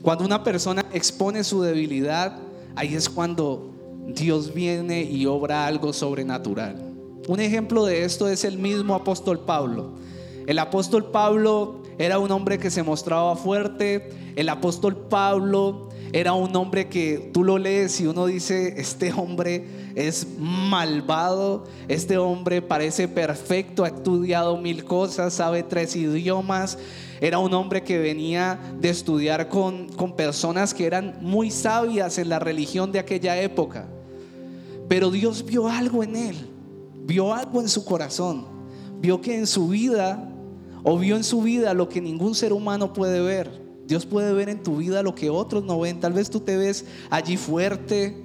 Cuando 0.01 0.25
una 0.25 0.43
persona 0.43 0.86
expone 0.93 1.43
su 1.43 1.62
debilidad, 1.62 2.38
ahí 2.75 2.93
es 2.93 3.09
cuando 3.09 3.71
Dios 4.07 4.53
viene 4.53 5.03
y 5.03 5.25
obra 5.25 5.65
algo 5.65 5.93
sobrenatural. 5.93 6.75
Un 7.27 7.39
ejemplo 7.39 7.86
de 7.86 8.03
esto 8.03 8.27
es 8.27 8.43
el 8.43 8.57
mismo 8.57 8.95
apóstol 8.95 9.39
Pablo. 9.39 9.93
El 10.45 10.59
apóstol 10.59 11.05
Pablo 11.05 11.82
era 11.97 12.19
un 12.19 12.32
hombre 12.32 12.58
que 12.58 12.71
se 12.71 12.84
mostraba 12.84 13.36
fuerte. 13.36 14.10
El 14.36 14.49
apóstol 14.49 14.95
Pablo 14.95 15.89
era 16.12 16.34
un 16.34 16.56
hombre 16.56 16.89
que 16.89 17.32
tú 17.34 17.43
lo 17.43 17.58
lees 17.58 17.99
y 17.99 18.06
uno 18.06 18.27
dice, 18.27 18.75
este 18.77 19.12
hombre 19.12 19.65
es 19.95 20.27
malvado, 20.38 21.65
este 21.88 22.17
hombre 22.17 22.62
parece 22.62 23.08
perfecto, 23.08 23.84
ha 23.84 23.88
estudiado 23.88 24.58
mil 24.58 24.84
cosas, 24.84 25.34
sabe 25.34 25.63
tres 25.63 25.95
idiomas. 25.95 26.77
Era 27.19 27.39
un 27.39 27.53
hombre 27.53 27.84
que 27.84 27.97
venía 27.97 28.60
de 28.79 28.89
estudiar 28.89 29.49
con, 29.49 29.88
con 29.89 30.15
personas 30.15 30.73
que 30.73 30.86
eran 30.86 31.17
muy 31.21 31.49
sabias 31.49 32.17
en 32.17 32.29
la 32.29 32.39
religión 32.39 32.91
de 32.91 32.99
aquella 32.99 33.41
época. 33.41 33.88
Pero 34.88 35.10
Dios 35.10 35.45
vio 35.45 35.67
algo 35.67 36.03
en 36.03 36.15
él, 36.15 36.36
vio 37.06 37.34
algo 37.34 37.62
en 37.62 37.69
su 37.69 37.86
corazón, 37.86 38.45
vio 38.99 39.21
que 39.21 39.36
en 39.36 39.47
su 39.47 39.69
vida 39.69 40.29
o 40.83 40.97
vio 40.97 41.15
en 41.15 41.23
su 41.23 41.41
vida 41.41 41.73
lo 41.73 41.89
que 41.89 42.01
ningún 42.01 42.35
ser 42.35 42.53
humano 42.53 42.93
puede 42.93 43.21
ver. 43.21 43.63
Dios 43.87 44.05
puede 44.05 44.33
ver 44.33 44.49
en 44.49 44.63
tu 44.63 44.77
vida 44.77 45.03
lo 45.03 45.15
que 45.15 45.29
otros 45.29 45.63
no 45.63 45.79
ven. 45.79 45.99
Tal 45.99 46.13
vez 46.13 46.29
tú 46.29 46.39
te 46.39 46.57
ves 46.57 46.85
allí 47.09 47.37
fuerte, 47.37 48.15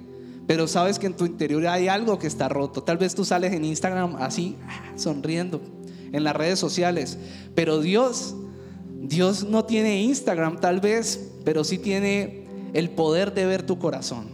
pero 0.47 0.67
sabes 0.67 0.99
que 0.99 1.07
en 1.07 1.15
tu 1.15 1.25
interior 1.25 1.67
hay 1.67 1.87
algo 1.87 2.17
que 2.17 2.27
está 2.27 2.49
roto. 2.49 2.81
Tal 2.83 2.97
vez 2.97 3.13
tú 3.13 3.25
sales 3.25 3.53
en 3.53 3.65
Instagram 3.65 4.15
así, 4.17 4.55
sonriendo, 4.95 5.61
en 6.11 6.23
las 6.23 6.35
redes 6.35 6.59
sociales. 6.59 7.17
Pero 7.55 7.81
Dios, 7.81 8.35
Dios 9.01 9.43
no 9.43 9.65
tiene 9.65 10.01
Instagram 10.01 10.59
tal 10.59 10.79
vez, 10.79 11.31
pero 11.43 11.63
sí 11.63 11.77
tiene 11.77 12.45
el 12.73 12.89
poder 12.89 13.33
de 13.33 13.45
ver 13.45 13.63
tu 13.63 13.79
corazón. 13.79 14.27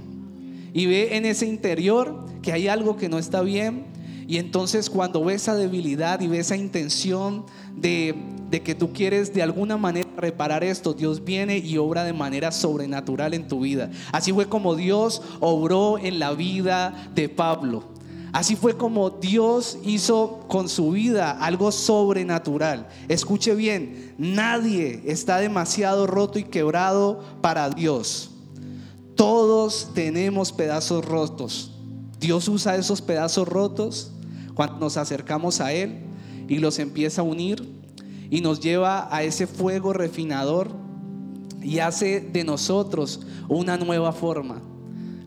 Y 0.74 0.86
ve 0.88 1.16
en 1.16 1.26
ese 1.26 1.48
interior 1.48 2.26
que 2.42 2.52
hay 2.52 2.68
algo 2.68 2.98
que 2.98 3.10
no 3.10 3.18
está 3.18 3.42
bien. 3.42 3.86
Y 4.28 4.38
entonces 4.38 4.90
cuando 4.90 5.24
ve 5.24 5.36
esa 5.36 5.56
debilidad 5.56 6.20
y 6.22 6.28
ve 6.28 6.40
esa 6.40 6.56
intención 6.56 7.46
de, 7.76 8.62
que 8.64 8.76
tú 8.76 8.94
quieres 8.94 9.34
de 9.34 9.44
alguna 9.44 9.76
manera 9.76 10.10
reparar 10.18 10.64
esto, 10.64 10.94
Dios 10.94 11.24
viene 11.26 11.58
y 11.58 11.78
obra 11.78 12.04
de 12.06 12.14
manera 12.14 12.52
sobrenatural 12.52 13.34
en 13.34 13.48
tu 13.48 13.62
vida. 13.62 13.92
Así 14.14 14.32
fue 14.32 14.48
como 14.48 14.76
Dios 14.76 15.22
obró 15.42 15.98
en 15.98 16.20
la 16.20 16.34
vida 16.34 17.10
de 17.14 17.28
Pablo. 17.28 17.84
Así 18.32 18.56
fue 18.56 18.76
como 18.78 19.10
Dios 19.10 19.78
hizo 19.84 20.46
con 20.48 20.68
su 20.68 20.92
vida 20.92 21.32
algo 21.32 21.72
sobrenatural. 21.72 22.88
Escuche 23.08 23.56
bien, 23.56 24.14
nadie 24.18 25.02
está 25.06 25.40
demasiado 25.40 26.08
roto 26.08 26.40
y 26.40 26.44
quebrado 26.44 27.24
para 27.42 27.70
Dios. 27.70 28.32
Todos 29.16 29.92
tenemos 29.94 30.52
pedazos 30.52 31.04
rotos. 31.06 31.72
Dios 32.20 32.48
usa 32.48 32.76
esos 32.76 33.02
pedazos 33.02 33.48
rotos 33.48 34.12
cuando 34.54 34.80
nos 34.80 34.98
acercamos 34.98 35.62
a 35.62 35.72
Él 35.74 36.05
y 36.48 36.60
los 36.60 36.80
empieza 36.80 37.22
a 37.22 37.26
unir 37.26 37.68
y 38.30 38.42
nos 38.42 38.60
lleva 38.60 39.14
a 39.16 39.24
ese 39.24 39.48
fuego 39.48 39.94
refinador 39.94 40.72
y 41.62 41.80
hace 41.80 42.20
de 42.20 42.44
nosotros 42.44 43.22
una 43.48 43.78
nueva 43.78 44.14
forma. 44.14 44.62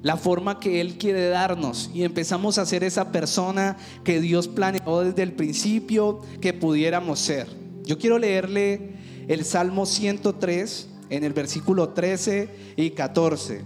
La 0.02 0.16
forma 0.16 0.61
que 0.61 0.81
Él 0.81 0.96
quiere 0.96 1.28
darnos 1.28 1.90
y 1.92 2.04
empezamos 2.04 2.59
a 2.59 2.66
ser 2.66 2.85
esa 2.85 3.11
persona 3.11 3.76
que 4.04 4.20
Dios 4.20 4.46
planeó 4.46 5.00
desde 5.00 5.22
el 5.22 5.33
principio 5.33 6.20
que 6.40 6.52
pudiéramos 6.52 7.18
ser. 7.18 7.48
Yo 7.85 7.98
quiero 7.98 8.18
leerle 8.18 8.92
el 9.26 9.44
Salmo 9.44 9.87
103 9.87 10.88
en 11.11 11.24
el 11.24 11.33
versículo 11.33 11.88
13 11.90 12.48
y 12.76 12.90
14. 12.90 13.62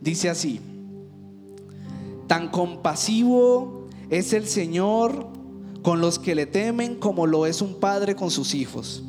Dice 0.00 0.28
así, 0.28 0.60
tan 2.26 2.48
compasivo 2.48 3.88
es 4.10 4.32
el 4.32 4.46
Señor 4.46 5.37
con 5.88 6.02
los 6.02 6.18
que 6.18 6.34
le 6.34 6.44
temen 6.44 6.96
como 6.96 7.26
lo 7.26 7.46
es 7.46 7.62
un 7.62 7.80
padre 7.80 8.14
con 8.14 8.30
sus 8.30 8.52
hijos. 8.52 9.02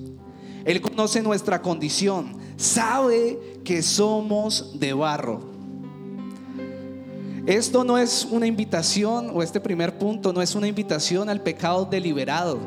Él 0.63 0.79
conoce 0.79 1.21
nuestra 1.21 1.61
condición, 1.61 2.37
sabe 2.55 3.59
que 3.65 3.81
somos 3.81 4.79
de 4.79 4.93
barro. 4.93 5.41
Esto 7.45 7.83
no 7.83 7.97
es 7.97 8.25
una 8.31 8.47
invitación, 8.47 9.29
o 9.33 9.43
este 9.43 9.59
primer 9.59 9.97
punto 9.97 10.31
no 10.31 10.41
es 10.41 10.55
una 10.55 10.69
invitación 10.69 11.27
al 11.27 11.41
pecado 11.41 11.83
deliberado. 11.83 12.59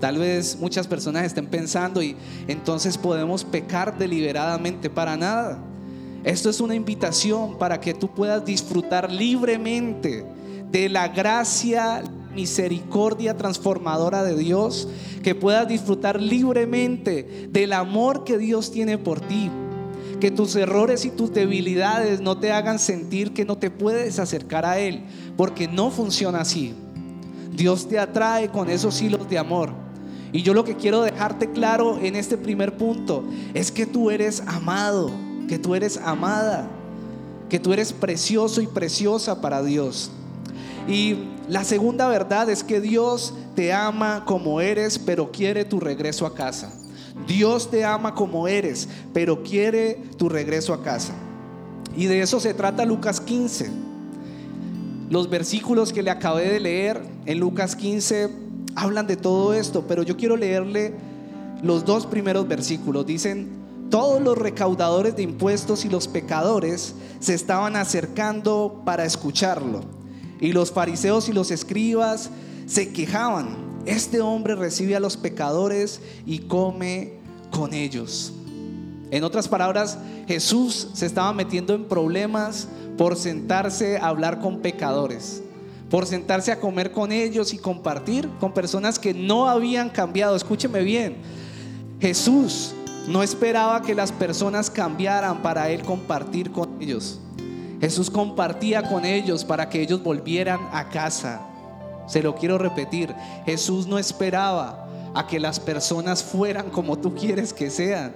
Tal 0.00 0.18
vez 0.18 0.58
muchas 0.58 0.88
personas 0.88 1.26
estén 1.26 1.46
pensando 1.46 2.02
y 2.02 2.16
entonces 2.48 2.98
podemos 2.98 3.44
pecar 3.44 3.96
deliberadamente 3.96 4.90
para 4.90 5.16
nada. 5.16 5.62
Esto 6.24 6.50
es 6.50 6.60
una 6.60 6.74
invitación 6.74 7.56
para 7.56 7.80
que 7.80 7.94
tú 7.94 8.12
puedas 8.12 8.44
disfrutar 8.44 9.12
libremente 9.12 10.26
de 10.72 10.88
la 10.88 11.06
gracia, 11.06 12.02
misericordia 12.36 13.36
transformadora 13.36 14.22
de 14.22 14.36
Dios, 14.36 14.88
que 15.24 15.34
puedas 15.34 15.66
disfrutar 15.66 16.22
libremente 16.22 17.48
del 17.50 17.72
amor 17.72 18.22
que 18.22 18.38
Dios 18.38 18.70
tiene 18.70 18.98
por 18.98 19.20
ti. 19.20 19.50
Que 20.20 20.30
tus 20.30 20.54
errores 20.54 21.04
y 21.04 21.10
tus 21.10 21.32
debilidades 21.32 22.20
no 22.20 22.38
te 22.38 22.52
hagan 22.52 22.78
sentir 22.78 23.34
que 23.34 23.44
no 23.44 23.58
te 23.58 23.70
puedes 23.70 24.20
acercar 24.20 24.64
a 24.64 24.78
Él, 24.78 25.02
porque 25.36 25.66
no 25.66 25.90
funciona 25.90 26.42
así. 26.42 26.74
Dios 27.52 27.88
te 27.88 27.98
atrae 27.98 28.48
con 28.50 28.70
esos 28.70 29.02
hilos 29.02 29.28
de 29.28 29.38
amor. 29.38 29.70
Y 30.32 30.42
yo 30.42 30.54
lo 30.54 30.64
que 30.64 30.76
quiero 30.76 31.02
dejarte 31.02 31.50
claro 31.50 31.98
en 32.00 32.14
este 32.14 32.36
primer 32.36 32.76
punto 32.76 33.24
es 33.54 33.72
que 33.72 33.86
tú 33.86 34.10
eres 34.10 34.42
amado, 34.46 35.10
que 35.48 35.58
tú 35.58 35.74
eres 35.74 35.96
amada, 35.96 36.68
que 37.48 37.58
tú 37.58 37.72
eres 37.72 37.92
precioso 37.92 38.60
y 38.60 38.66
preciosa 38.66 39.40
para 39.40 39.62
Dios. 39.62 40.10
Y 40.88 41.16
la 41.48 41.64
segunda 41.64 42.08
verdad 42.08 42.50
es 42.50 42.64
que 42.64 42.80
Dios 42.80 43.34
te 43.54 43.72
ama 43.72 44.24
como 44.26 44.60
eres, 44.60 44.98
pero 44.98 45.30
quiere 45.30 45.64
tu 45.64 45.78
regreso 45.78 46.26
a 46.26 46.34
casa. 46.34 46.72
Dios 47.26 47.70
te 47.70 47.84
ama 47.84 48.14
como 48.14 48.48
eres, 48.48 48.88
pero 49.12 49.42
quiere 49.42 50.02
tu 50.16 50.28
regreso 50.28 50.74
a 50.74 50.82
casa. 50.82 51.14
Y 51.96 52.06
de 52.06 52.20
eso 52.20 52.40
se 52.40 52.52
trata 52.52 52.84
Lucas 52.84 53.20
15. 53.20 53.70
Los 55.08 55.30
versículos 55.30 55.92
que 55.92 56.02
le 56.02 56.10
acabé 56.10 56.48
de 56.48 56.60
leer 56.60 57.00
en 57.26 57.38
Lucas 57.38 57.76
15 57.76 58.28
hablan 58.74 59.06
de 59.06 59.16
todo 59.16 59.54
esto, 59.54 59.84
pero 59.86 60.02
yo 60.02 60.16
quiero 60.16 60.36
leerle 60.36 60.94
los 61.62 61.84
dos 61.84 62.06
primeros 62.06 62.46
versículos. 62.48 63.06
Dicen, 63.06 63.48
todos 63.88 64.20
los 64.20 64.36
recaudadores 64.36 65.16
de 65.16 65.22
impuestos 65.22 65.84
y 65.84 65.88
los 65.88 66.08
pecadores 66.08 66.94
se 67.20 67.34
estaban 67.34 67.76
acercando 67.76 68.82
para 68.84 69.04
escucharlo. 69.04 69.82
Y 70.40 70.52
los 70.52 70.72
fariseos 70.72 71.28
y 71.28 71.32
los 71.32 71.50
escribas 71.50 72.30
se 72.66 72.92
quejaban. 72.92 73.56
Este 73.86 74.20
hombre 74.20 74.54
recibe 74.54 74.96
a 74.96 75.00
los 75.00 75.16
pecadores 75.16 76.00
y 76.26 76.40
come 76.40 77.14
con 77.50 77.72
ellos. 77.72 78.32
En 79.10 79.22
otras 79.22 79.46
palabras, 79.46 79.98
Jesús 80.26 80.88
se 80.92 81.06
estaba 81.06 81.32
metiendo 81.32 81.74
en 81.74 81.84
problemas 81.84 82.68
por 82.98 83.16
sentarse 83.16 83.98
a 83.98 84.08
hablar 84.08 84.40
con 84.40 84.60
pecadores, 84.60 85.42
por 85.88 86.06
sentarse 86.06 86.50
a 86.50 86.58
comer 86.58 86.90
con 86.90 87.12
ellos 87.12 87.54
y 87.54 87.58
compartir 87.58 88.28
con 88.40 88.52
personas 88.52 88.98
que 88.98 89.14
no 89.14 89.48
habían 89.48 89.90
cambiado. 89.90 90.34
Escúcheme 90.34 90.82
bien, 90.82 91.16
Jesús 92.00 92.74
no 93.06 93.22
esperaba 93.22 93.82
que 93.82 93.94
las 93.94 94.10
personas 94.10 94.68
cambiaran 94.70 95.42
para 95.42 95.70
Él 95.70 95.82
compartir 95.82 96.50
con 96.50 96.82
ellos. 96.82 97.20
Jesús 97.80 98.10
compartía 98.10 98.82
con 98.82 99.04
ellos 99.04 99.44
para 99.44 99.68
que 99.68 99.82
ellos 99.82 100.02
volvieran 100.02 100.60
a 100.72 100.88
casa. 100.88 101.40
Se 102.06 102.22
lo 102.22 102.34
quiero 102.34 102.58
repetir, 102.58 103.14
Jesús 103.44 103.86
no 103.86 103.98
esperaba 103.98 104.88
a 105.14 105.26
que 105.26 105.40
las 105.40 105.58
personas 105.58 106.22
fueran 106.22 106.70
como 106.70 106.98
tú 106.98 107.14
quieres 107.14 107.52
que 107.52 107.70
sean 107.70 108.12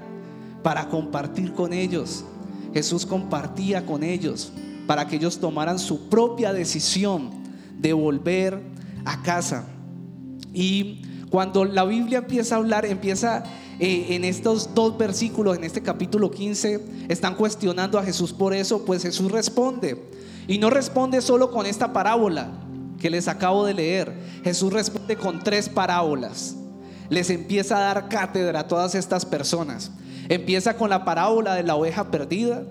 para 0.63 0.89
compartir 0.89 1.53
con 1.55 1.73
ellos. 1.73 2.25
Jesús 2.73 3.05
compartía 3.05 3.85
con 3.85 4.03
ellos 4.03 4.53
para 4.87 5.07
que 5.07 5.17
ellos 5.17 5.39
tomaran 5.39 5.79
su 5.79 6.09
propia 6.09 6.53
decisión 6.53 7.31
de 7.79 7.93
volver 7.93 8.61
a 9.05 9.23
casa. 9.23 9.65
Y 10.53 11.03
cuando 11.31 11.65
la 11.65 11.85
Biblia 11.85 12.19
empieza 12.19 12.57
a 12.57 12.59
hablar, 12.59 12.85
empieza 12.85 13.45
eh, 13.79 14.07
en 14.11 14.25
estos 14.25 14.75
dos 14.75 14.99
versículos, 14.99 15.57
en 15.57 15.63
este 15.63 15.81
capítulo 15.81 16.31
15, 16.31 17.07
están 17.09 17.37
cuestionando 17.37 17.99
a 17.99 18.03
Jesús 18.03 18.33
por 18.33 18.53
eso, 18.53 18.85
pues 18.85 19.03
Jesús 19.03 19.31
responde. 19.31 20.03
Y 20.49 20.59
no 20.59 20.71
responde 20.71 21.21
solo 21.21 21.53
con 21.53 21.67
esta 21.67 21.93
parábola 21.93 22.51
que 22.99 23.11
les 23.11 23.29
acabo 23.29 23.65
de 23.65 23.75
leer. 23.75 24.13
Jesús 24.43 24.73
responde 24.73 25.17
con 25.17 25.45
tres 25.45 25.69
parábolas. 25.69 26.57
Les 27.09 27.31
empieza 27.31 27.77
a 27.77 27.95
dar 27.95 28.09
cátedra 28.09 28.61
a 28.61 28.69
todas 28.69 28.97
estas 28.97 29.25
personas. 29.25 29.93
Empieza 30.29 30.77
con 30.77 30.91
la 30.91 31.05
parábola 31.05 31.55
de 31.55 31.63
la 31.63 31.77
oveja 31.77 32.11
perdida. 32.11 32.65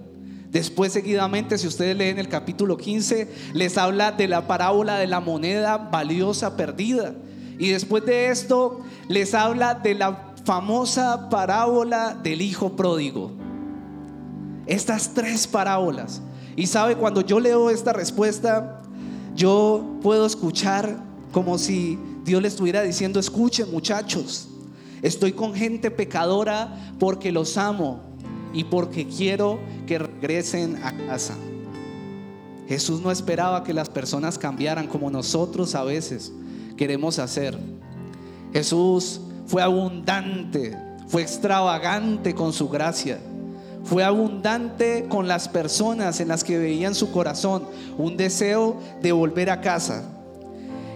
Después, 0.52 0.91
seguidamente, 0.91 1.58
si 1.58 1.67
ustedes 1.67 1.95
leen 1.95 2.19
el 2.19 2.28
capítulo 2.28 2.76
15, 2.76 3.30
les 3.54 3.78
habla 3.78 4.12
de 4.12 4.28
la 4.28 4.48
parábola 4.48 4.98
de 4.98 5.08
la 5.08 5.22
moneda 5.22 5.78
valiosa 5.78 6.58
perdida. 6.58 7.13
Y 7.60 7.72
después 7.72 8.06
de 8.06 8.30
esto, 8.30 8.80
les 9.10 9.34
habla 9.34 9.76
de 9.76 9.93
la 9.93 10.34
famosa 10.45 11.30
parábola 11.30 12.17
del 12.24 12.41
hijo 12.41 12.78
pródigo. 12.78 13.32
Estas 14.65 15.13
tres 15.13 15.45
parábolas. 15.45 16.22
Y 16.56 16.67
sabe, 16.67 16.95
cuando 16.95 17.19
yo 17.19 17.39
leo 17.41 17.69
esta 17.69 17.91
respuesta, 17.91 18.82
yo 19.36 19.98
puedo 20.02 20.26
escuchar 20.26 21.04
como 21.34 21.58
si 21.58 22.00
Dios 22.24 22.41
le 22.41 22.48
estuviera 22.48 22.82
diciendo, 22.82 23.19
escuchen 23.19 23.69
muchachos, 23.72 24.48
estoy 25.02 25.34
con 25.34 25.54
gente 25.54 25.91
pecadora 25.91 26.93
porque 26.98 27.32
los 27.32 27.58
amo 27.58 28.02
y 28.54 28.63
porque 28.63 29.06
quiero 29.06 29.60
que 29.86 30.00
regresen 30.00 30.78
a 30.84 30.95
casa. 31.08 31.36
Jesús 32.69 33.02
no 33.02 33.12
esperaba 33.12 33.63
que 33.63 33.74
las 33.74 33.89
personas 33.89 34.38
cambiaran 34.38 34.88
como 34.88 35.12
nosotros 35.12 35.76
a 35.76 35.84
veces 35.84 36.32
queremos 36.79 37.19
hacer. 37.19 37.59
Jesús 38.53 39.19
fue 39.47 39.61
abundante, 39.61 40.77
fue 41.09 41.21
extravagante 41.21 42.33
con 42.33 42.53
su 42.53 42.69
gracia. 42.69 43.19
Fue 43.83 44.01
abundante 44.01 45.05
con 45.09 45.27
las 45.27 45.49
personas 45.49 46.21
en 46.21 46.29
las 46.29 46.45
que 46.45 46.57
veían 46.57 46.95
su 46.95 47.11
corazón 47.11 47.63
un 47.97 48.15
deseo 48.15 48.77
de 49.01 49.11
volver 49.11 49.49
a 49.49 49.59
casa. 49.59 50.05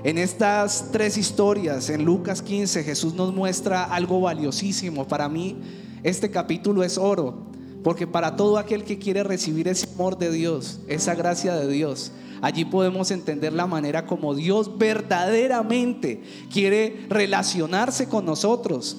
En 0.05 0.17
estas 0.17 0.85
tres 0.93 1.17
historias, 1.17 1.89
en 1.89 2.05
Lucas 2.05 2.41
15, 2.41 2.85
Jesús 2.85 3.13
nos 3.13 3.33
muestra 3.33 3.83
algo 3.83 4.21
valiosísimo. 4.21 5.05
Para 5.05 5.27
mí, 5.27 5.57
este 6.01 6.31
capítulo 6.31 6.83
es 6.83 6.97
oro, 6.97 7.47
porque 7.83 8.07
para 8.07 8.37
todo 8.37 8.57
aquel 8.57 8.85
que 8.85 8.99
quiere 8.99 9.23
recibir 9.23 9.67
ese 9.67 9.89
amor 9.95 10.17
de 10.17 10.31
Dios, 10.31 10.79
esa 10.87 11.13
gracia 11.13 11.55
de 11.55 11.67
Dios, 11.67 12.13
Allí 12.43 12.65
podemos 12.65 13.09
entender 13.09 13.53
la 13.53 13.67
manera 13.67 14.05
como 14.05 14.35
Dios 14.35 14.77
verdaderamente 14.77 16.21
quiere 16.51 17.05
relacionarse 17.07 18.09
con 18.09 18.25
nosotros. 18.25 18.97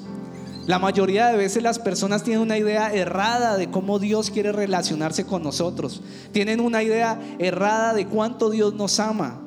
La 0.67 0.79
mayoría 0.79 1.27
de 1.27 1.37
veces 1.37 1.63
las 1.63 1.79
personas 1.79 2.23
tienen 2.25 2.41
una 2.41 2.57
idea 2.57 2.91
errada 2.95 3.59
de 3.59 3.71
cómo 3.71 3.99
Dios 3.99 4.31
quiere 4.31 4.51
relacionarse 4.51 5.27
con 5.27 5.43
nosotros. 5.43 6.01
Tienen 6.33 6.59
una 6.59 6.83
idea 6.83 7.21
errada 7.39 7.93
de 7.93 8.07
cuánto 8.07 8.49
Dios 8.49 8.73
nos 8.73 8.99
ama. 8.99 9.43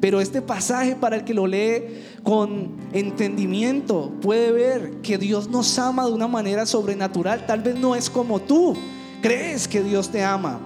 Pero 0.00 0.22
este 0.22 0.40
pasaje 0.40 0.96
para 0.96 1.16
el 1.16 1.24
que 1.24 1.34
lo 1.34 1.46
lee 1.46 2.02
con 2.22 2.78
entendimiento 2.94 4.10
puede 4.22 4.52
ver 4.52 5.02
que 5.02 5.18
Dios 5.18 5.50
nos 5.50 5.78
ama 5.78 6.06
de 6.06 6.14
una 6.14 6.28
manera 6.28 6.64
sobrenatural. 6.64 7.44
Tal 7.44 7.60
vez 7.60 7.74
no 7.74 7.94
es 7.94 8.08
como 8.08 8.40
tú 8.40 8.74
crees 9.20 9.68
que 9.68 9.82
Dios 9.82 10.08
te 10.08 10.24
ama. 10.24 10.60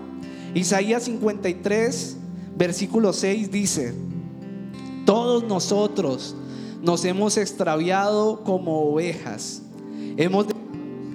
Isaías 0.55 1.03
53, 1.03 2.18
versículo 2.59 3.13
6 3.13 3.53
dice, 3.53 3.95
todos 5.07 5.45
nosotros 5.45 6.35
nos 6.83 7.05
hemos 7.05 7.37
extraviado 7.37 8.43
como 8.43 8.91
ovejas, 8.91 9.63
hemos 10.17 10.47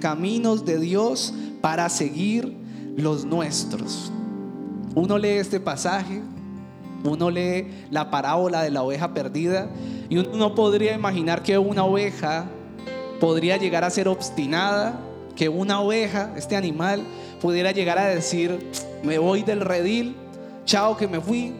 caminos 0.00 0.64
de 0.64 0.80
Dios 0.80 1.34
para 1.60 1.88
seguir 1.90 2.56
los 2.96 3.26
nuestros. 3.26 4.10
Uno 4.94 5.18
lee 5.18 5.36
este 5.36 5.60
pasaje, 5.60 6.22
uno 7.04 7.30
lee 7.30 7.68
la 7.90 8.10
parábola 8.10 8.62
de 8.62 8.70
la 8.70 8.82
oveja 8.82 9.12
perdida 9.12 9.68
y 10.08 10.16
uno 10.16 10.54
podría 10.54 10.94
imaginar 10.94 11.42
que 11.42 11.58
una 11.58 11.84
oveja 11.84 12.46
podría 13.20 13.58
llegar 13.58 13.84
a 13.84 13.90
ser 13.90 14.08
obstinada, 14.08 14.98
que 15.36 15.50
una 15.50 15.80
oveja, 15.80 16.32
este 16.36 16.56
animal, 16.56 17.02
pudiera 17.42 17.72
llegar 17.72 17.98
a 17.98 18.06
decir, 18.06 18.70
me 19.02 19.18
voy 19.18 19.42
del 19.42 19.60
redil 19.60 20.16
chao 20.64 20.96
que 20.96 21.08
me 21.08 21.20
fui, 21.20 21.54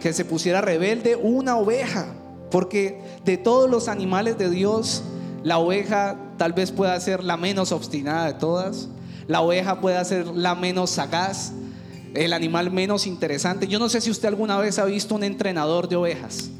que 0.00 0.12
se 0.12 0.24
pusiera 0.24 0.60
rebelde, 0.60 1.16
una 1.16 1.56
oveja, 1.56 2.06
porque 2.50 3.00
de 3.24 3.36
todos 3.36 3.68
los 3.68 3.88
animales 3.88 4.38
de 4.38 4.50
Dios, 4.50 5.02
la 5.42 5.58
oveja 5.58 6.16
tal 6.36 6.52
vez 6.52 6.72
pueda 6.72 6.98
ser 7.00 7.24
la 7.24 7.36
menos 7.36 7.72
obstinada 7.72 8.26
de 8.26 8.34
todas, 8.34 8.88
la 9.26 9.40
oveja 9.40 9.80
puede 9.80 10.04
ser 10.04 10.26
la 10.28 10.54
menos 10.54 10.90
sagaz, 10.90 11.52
el 12.14 12.32
animal 12.32 12.70
menos 12.70 13.06
interesante. 13.06 13.66
Yo 13.66 13.78
no 13.78 13.88
sé 13.88 14.00
si 14.00 14.10
usted 14.10 14.28
alguna 14.28 14.58
vez 14.58 14.78
ha 14.78 14.84
visto 14.84 15.14
un 15.14 15.24
entrenador 15.24 15.88
de 15.88 15.96
ovejas. 15.96 16.50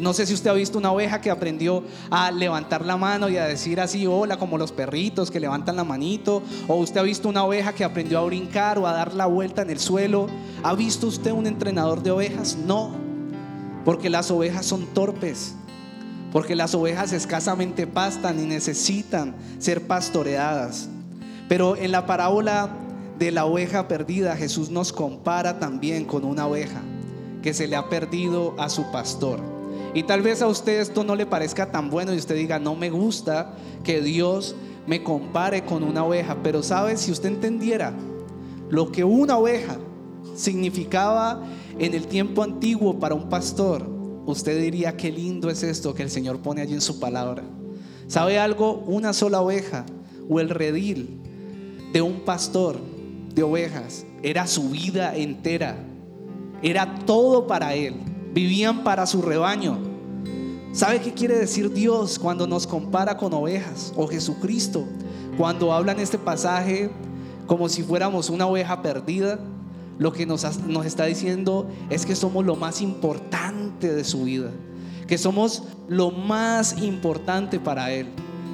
No 0.00 0.12
sé 0.12 0.26
si 0.26 0.34
usted 0.34 0.50
ha 0.50 0.54
visto 0.54 0.78
una 0.78 0.90
oveja 0.90 1.20
que 1.20 1.30
aprendió 1.30 1.84
a 2.10 2.30
levantar 2.30 2.84
la 2.84 2.96
mano 2.96 3.28
y 3.28 3.36
a 3.36 3.44
decir 3.44 3.80
así 3.80 4.06
hola 4.06 4.38
como 4.38 4.58
los 4.58 4.72
perritos 4.72 5.30
que 5.30 5.40
levantan 5.40 5.76
la 5.76 5.84
manito. 5.84 6.42
O 6.66 6.76
usted 6.76 7.00
ha 7.00 7.04
visto 7.04 7.28
una 7.28 7.44
oveja 7.44 7.72
que 7.72 7.84
aprendió 7.84 8.18
a 8.18 8.24
brincar 8.24 8.78
o 8.78 8.86
a 8.86 8.92
dar 8.92 9.14
la 9.14 9.26
vuelta 9.26 9.62
en 9.62 9.70
el 9.70 9.78
suelo. 9.78 10.26
¿Ha 10.62 10.74
visto 10.74 11.06
usted 11.06 11.30
un 11.30 11.46
entrenador 11.46 12.02
de 12.02 12.10
ovejas? 12.10 12.56
No, 12.56 12.90
porque 13.84 14.10
las 14.10 14.30
ovejas 14.30 14.66
son 14.66 14.86
torpes. 14.86 15.54
Porque 16.32 16.56
las 16.56 16.74
ovejas 16.74 17.12
escasamente 17.12 17.86
pastan 17.86 18.40
y 18.40 18.46
necesitan 18.46 19.36
ser 19.60 19.86
pastoreadas. 19.86 20.88
Pero 21.48 21.76
en 21.76 21.92
la 21.92 22.06
parábola 22.06 22.70
de 23.18 23.30
la 23.30 23.44
oveja 23.44 23.86
perdida, 23.86 24.34
Jesús 24.34 24.70
nos 24.70 24.92
compara 24.92 25.60
también 25.60 26.04
con 26.04 26.24
una 26.24 26.48
oveja 26.48 26.82
que 27.42 27.54
se 27.54 27.68
le 27.68 27.76
ha 27.76 27.88
perdido 27.88 28.56
a 28.58 28.68
su 28.68 28.90
pastor. 28.90 29.53
Y 29.94 30.02
tal 30.02 30.22
vez 30.22 30.42
a 30.42 30.48
usted 30.48 30.80
esto 30.80 31.04
no 31.04 31.14
le 31.14 31.24
parezca 31.24 31.70
tan 31.70 31.88
bueno 31.88 32.12
y 32.12 32.16
usted 32.16 32.34
diga, 32.34 32.58
no 32.58 32.74
me 32.74 32.90
gusta 32.90 33.54
que 33.84 34.02
Dios 34.02 34.56
me 34.88 35.04
compare 35.04 35.64
con 35.64 35.84
una 35.84 36.04
oveja. 36.04 36.38
Pero 36.42 36.64
sabe, 36.64 36.96
si 36.96 37.12
usted 37.12 37.28
entendiera 37.28 37.94
lo 38.68 38.90
que 38.90 39.04
una 39.04 39.38
oveja 39.38 39.78
significaba 40.34 41.44
en 41.78 41.94
el 41.94 42.08
tiempo 42.08 42.42
antiguo 42.42 42.98
para 42.98 43.14
un 43.14 43.28
pastor, 43.28 43.88
usted 44.26 44.60
diría, 44.60 44.96
qué 44.96 45.12
lindo 45.12 45.48
es 45.48 45.62
esto 45.62 45.94
que 45.94 46.02
el 46.02 46.10
Señor 46.10 46.40
pone 46.40 46.60
allí 46.60 46.74
en 46.74 46.80
su 46.80 46.98
palabra. 46.98 47.44
¿Sabe 48.08 48.40
algo? 48.40 48.82
Una 48.86 49.12
sola 49.12 49.40
oveja 49.40 49.86
o 50.28 50.40
el 50.40 50.50
redil 50.50 51.20
de 51.92 52.02
un 52.02 52.24
pastor 52.24 52.78
de 53.32 53.44
ovejas 53.44 54.04
era 54.24 54.48
su 54.48 54.70
vida 54.70 55.14
entera. 55.14 55.76
Era 56.62 56.96
todo 57.06 57.46
para 57.46 57.74
él 57.74 57.94
vivían 58.34 58.82
para 58.82 59.06
su 59.06 59.22
rebaño. 59.22 59.78
¿Sabe 60.72 61.00
qué 61.00 61.14
quiere 61.14 61.38
decir 61.38 61.72
Dios 61.72 62.18
cuando 62.18 62.48
nos 62.48 62.66
compara 62.66 63.16
con 63.16 63.32
ovejas 63.32 63.92
o 63.96 64.08
Jesucristo? 64.08 64.84
Cuando 65.38 65.72
habla 65.72 65.92
en 65.92 66.00
este 66.00 66.18
pasaje 66.18 66.90
como 67.46 67.68
si 67.68 67.82
fuéramos 67.82 68.28
una 68.28 68.46
oveja 68.46 68.82
perdida, 68.82 69.38
lo 69.98 70.12
que 70.12 70.26
nos, 70.26 70.58
nos 70.66 70.84
está 70.84 71.04
diciendo 71.04 71.68
es 71.90 72.04
que 72.04 72.16
somos 72.16 72.44
lo 72.44 72.56
más 72.56 72.80
importante 72.80 73.94
de 73.94 74.02
su 74.02 74.24
vida, 74.24 74.50
que 75.06 75.16
somos 75.16 75.62
lo 75.86 76.10
más 76.10 76.82
importante 76.82 77.60
para 77.60 77.92
Él, 77.92 78.08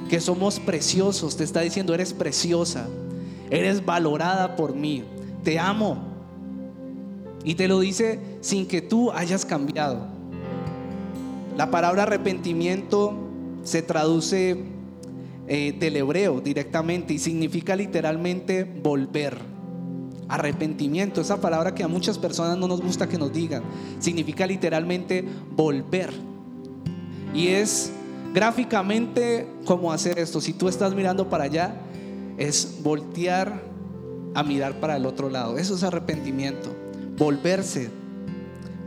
que 0.07 0.19
somos 0.19 0.59
preciosos. 0.59 1.37
Te 1.37 1.43
está 1.43 1.61
diciendo, 1.61 1.95
eres 1.95 2.13
preciosa, 2.13 2.87
eres 3.49 3.83
valorada 3.83 4.55
por 4.55 4.75
mí, 4.75 5.03
te 5.43 5.57
amo, 5.57 6.10
y 7.43 7.55
te 7.55 7.67
lo 7.67 7.79
dice 7.79 8.19
sin 8.41 8.67
que 8.67 8.81
tú 8.81 9.11
hayas 9.11 9.45
cambiado. 9.45 10.07
La 11.57 11.69
palabra 11.69 12.03
arrepentimiento 12.03 13.13
se 13.63 13.81
traduce 13.81 14.63
eh, 15.47 15.75
del 15.77 15.97
hebreo 15.97 16.39
directamente 16.39 17.13
y 17.13 17.19
significa 17.19 17.75
literalmente 17.75 18.63
volver. 18.63 19.37
Arrepentimiento, 20.27 21.19
esa 21.19 21.41
palabra 21.41 21.75
que 21.75 21.83
a 21.83 21.87
muchas 21.87 22.17
personas 22.17 22.57
no 22.57 22.67
nos 22.67 22.81
gusta 22.81 23.09
que 23.09 23.17
nos 23.17 23.33
digan, 23.33 23.63
significa 23.99 24.47
literalmente 24.47 25.25
volver. 25.55 26.09
Y 27.33 27.47
es 27.47 27.91
gráficamente 28.33 29.45
como 29.65 29.91
hacer 29.91 30.19
esto. 30.19 30.39
Si 30.39 30.53
tú 30.53 30.69
estás 30.69 30.95
mirando 30.95 31.29
para 31.29 31.45
allá, 31.45 31.75
es 32.37 32.79
voltear 32.81 33.61
a 34.33 34.43
mirar 34.43 34.79
para 34.79 34.95
el 34.95 35.05
otro 35.05 35.29
lado. 35.29 35.57
Eso 35.57 35.75
es 35.75 35.83
arrepentimiento. 35.83 36.80
Volverse. 37.21 37.91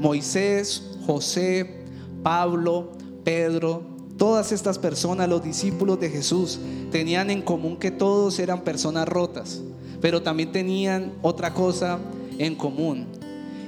Moisés, 0.00 0.82
José, 1.06 1.84
Pablo, 2.24 2.90
Pedro, 3.22 3.84
todas 4.16 4.50
estas 4.50 4.76
personas, 4.76 5.28
los 5.28 5.44
discípulos 5.44 6.00
de 6.00 6.10
Jesús, 6.10 6.58
tenían 6.90 7.30
en 7.30 7.42
común 7.42 7.76
que 7.76 7.92
todos 7.92 8.40
eran 8.40 8.62
personas 8.62 9.06
rotas, 9.06 9.62
pero 10.00 10.20
también 10.20 10.50
tenían 10.50 11.12
otra 11.22 11.54
cosa 11.54 12.00
en 12.36 12.56
común. 12.56 13.06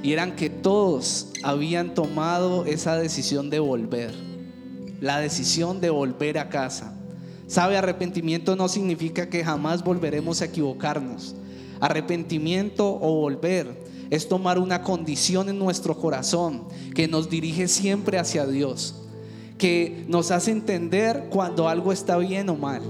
Y 0.02 0.12
eran 0.12 0.34
que 0.34 0.50
todos 0.50 1.28
habían 1.44 1.94
tomado 1.94 2.64
esa 2.64 2.96
decisión 2.96 3.50
de 3.50 3.60
volver. 3.60 4.12
La 5.00 5.20
decisión 5.20 5.80
de 5.80 5.90
volver 5.90 6.38
a 6.38 6.48
casa. 6.48 6.92
Sabe, 7.46 7.76
arrepentimiento 7.76 8.56
no 8.56 8.66
significa 8.66 9.30
que 9.30 9.44
jamás 9.44 9.84
volveremos 9.84 10.42
a 10.42 10.46
equivocarnos. 10.46 11.36
Arrepentimiento 11.78 12.98
o 13.00 13.20
volver 13.20 13.86
es 14.10 14.28
tomar 14.28 14.58
una 14.58 14.82
condición 14.82 15.48
en 15.48 15.58
nuestro 15.58 15.96
corazón 15.98 16.64
que 16.94 17.08
nos 17.08 17.30
dirige 17.30 17.68
siempre 17.68 18.18
hacia 18.18 18.46
Dios, 18.46 18.94
que 19.58 20.04
nos 20.08 20.30
hace 20.30 20.50
entender 20.50 21.26
cuando 21.30 21.68
algo 21.68 21.92
está 21.92 22.16
bien 22.18 22.48
o 22.48 22.56
mal 22.56 22.82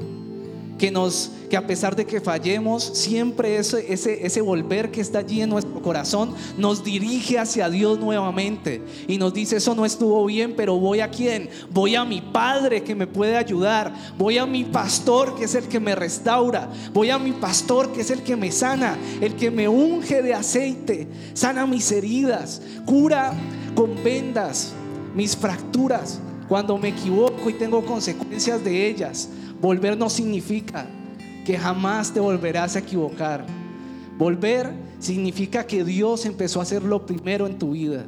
que 0.78 0.90
nos 0.90 1.30
que 1.48 1.56
a 1.56 1.66
pesar 1.66 1.94
de 1.94 2.04
que 2.04 2.20
fallemos, 2.20 2.82
siempre 2.82 3.56
ese, 3.56 3.92
ese, 3.92 4.26
ese 4.26 4.40
volver 4.40 4.90
que 4.90 5.00
está 5.00 5.20
allí 5.20 5.42
en 5.42 5.50
nuestro 5.50 5.80
corazón 5.80 6.34
nos 6.58 6.82
dirige 6.82 7.38
hacia 7.38 7.70
Dios 7.70 7.98
nuevamente 7.98 8.82
y 9.06 9.18
nos 9.18 9.32
dice, 9.32 9.56
eso 9.56 9.74
no 9.74 9.84
estuvo 9.84 10.24
bien, 10.26 10.54
pero 10.56 10.78
voy 10.78 11.00
a 11.00 11.10
quién? 11.10 11.48
Voy 11.70 11.94
a 11.94 12.04
mi 12.04 12.20
Padre 12.20 12.82
que 12.82 12.94
me 12.94 13.06
puede 13.06 13.36
ayudar, 13.36 13.94
voy 14.18 14.38
a 14.38 14.46
mi 14.46 14.64
pastor 14.64 15.36
que 15.36 15.44
es 15.44 15.54
el 15.54 15.68
que 15.68 15.80
me 15.80 15.94
restaura, 15.94 16.68
voy 16.92 17.10
a 17.10 17.18
mi 17.18 17.32
pastor 17.32 17.92
que 17.92 18.00
es 18.00 18.10
el 18.10 18.22
que 18.22 18.36
me 18.36 18.50
sana, 18.50 18.98
el 19.20 19.36
que 19.36 19.50
me 19.50 19.68
unge 19.68 20.22
de 20.22 20.34
aceite, 20.34 21.06
sana 21.34 21.66
mis 21.66 21.90
heridas, 21.92 22.60
cura 22.84 23.32
con 23.74 24.02
vendas 24.02 24.72
mis 25.14 25.36
fracturas 25.36 26.20
cuando 26.48 26.76
me 26.78 26.88
equivoco 26.88 27.48
y 27.48 27.54
tengo 27.54 27.84
consecuencias 27.84 28.62
de 28.62 28.86
ellas. 28.86 29.28
Volver 29.60 29.96
no 29.96 30.10
significa 30.10 30.86
que 31.44 31.56
jamás 31.56 32.12
te 32.12 32.20
volverás 32.20 32.76
a 32.76 32.80
equivocar. 32.80 33.46
Volver 34.18 34.72
significa 34.98 35.66
que 35.66 35.84
Dios 35.84 36.26
empezó 36.26 36.60
a 36.60 36.64
hacer 36.64 36.82
lo 36.82 37.06
primero 37.06 37.46
en 37.46 37.58
tu 37.58 37.70
vida. 37.72 38.04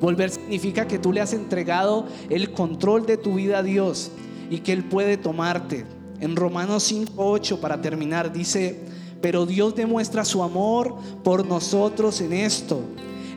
Volver 0.00 0.30
significa 0.30 0.86
que 0.86 0.98
tú 0.98 1.12
le 1.12 1.20
has 1.20 1.32
entregado 1.32 2.06
el 2.28 2.52
control 2.52 3.06
de 3.06 3.16
tu 3.16 3.34
vida 3.34 3.58
a 3.58 3.62
Dios 3.62 4.10
y 4.50 4.58
que 4.58 4.72
Él 4.72 4.84
puede 4.84 5.16
tomarte. 5.16 5.86
En 6.20 6.36
Romanos 6.36 6.90
5.8 6.92 7.60
para 7.60 7.80
terminar 7.80 8.32
dice, 8.32 8.80
pero 9.20 9.46
Dios 9.46 9.74
demuestra 9.74 10.24
su 10.24 10.42
amor 10.42 10.96
por 11.22 11.46
nosotros 11.46 12.20
en 12.20 12.32
esto, 12.32 12.80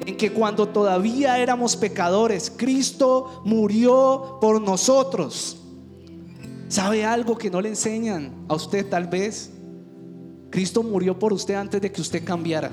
en 0.05 0.17
que 0.17 0.33
cuando 0.33 0.67
todavía 0.67 1.39
éramos 1.39 1.75
pecadores, 1.75 2.51
Cristo 2.55 3.41
murió 3.45 4.37
por 4.41 4.61
nosotros. 4.61 5.56
¿Sabe 6.67 7.05
algo 7.05 7.37
que 7.37 7.49
no 7.49 7.61
le 7.61 7.69
enseñan 7.69 8.45
a 8.49 8.55
usted 8.55 8.85
tal 8.87 9.07
vez? 9.07 9.51
Cristo 10.49 10.83
murió 10.83 11.17
por 11.17 11.33
usted 11.33 11.55
antes 11.55 11.81
de 11.81 11.91
que 11.91 12.01
usted 12.01 12.23
cambiara. 12.23 12.71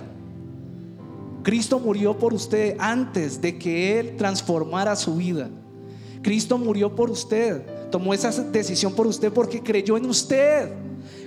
Cristo 1.42 1.78
murió 1.78 2.18
por 2.18 2.32
usted 2.32 2.76
antes 2.78 3.40
de 3.40 3.58
que 3.58 4.00
Él 4.00 4.16
transformara 4.16 4.96
su 4.96 5.16
vida. 5.16 5.48
Cristo 6.22 6.56
murió 6.58 6.94
por 6.96 7.10
usted. 7.10 7.90
Tomó 7.90 8.14
esa 8.14 8.30
decisión 8.30 8.94
por 8.94 9.06
usted 9.06 9.30
porque 9.30 9.62
creyó 9.62 9.96
en 9.96 10.06
usted. 10.06 10.72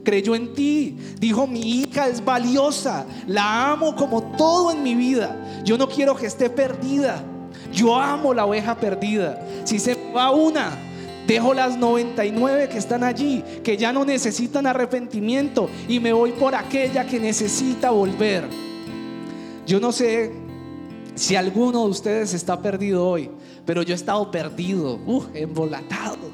Creyó 0.03 0.35
en 0.35 0.53
ti. 0.53 0.97
Dijo, 1.19 1.45
mi 1.45 1.81
hija 1.81 2.07
es 2.07 2.23
valiosa. 2.25 3.05
La 3.27 3.71
amo 3.71 3.95
como 3.95 4.35
todo 4.35 4.71
en 4.71 4.81
mi 4.81 4.95
vida. 4.95 5.61
Yo 5.63 5.77
no 5.77 5.87
quiero 5.87 6.15
que 6.15 6.25
esté 6.25 6.49
perdida. 6.49 7.23
Yo 7.71 7.95
amo 7.95 8.33
la 8.33 8.45
oveja 8.45 8.75
perdida. 8.75 9.39
Si 9.65 9.77
se 9.77 9.95
va 10.13 10.31
una, 10.31 10.86
Dejo 11.27 11.53
las 11.53 11.77
99 11.77 12.69
que 12.69 12.77
están 12.77 13.03
allí, 13.03 13.43
que 13.61 13.75
ya 13.75 13.91
no 13.91 14.05
necesitan 14.05 14.65
arrepentimiento, 14.65 15.69
y 15.89 15.99
me 15.99 16.13
voy 16.13 16.31
por 16.31 16.55
aquella 16.55 17.05
que 17.05 17.19
necesita 17.19 17.91
volver. 17.91 18.45
Yo 19.65 19.81
no 19.81 19.91
sé 19.91 20.31
si 21.15 21.35
alguno 21.35 21.83
de 21.83 21.89
ustedes 21.89 22.33
está 22.33 22.61
perdido 22.61 23.05
hoy, 23.05 23.29
pero 23.65 23.81
yo 23.81 23.93
he 23.93 23.95
estado 23.95 24.31
perdido, 24.31 24.95
uh, 25.05 25.23
embolatado. 25.33 26.31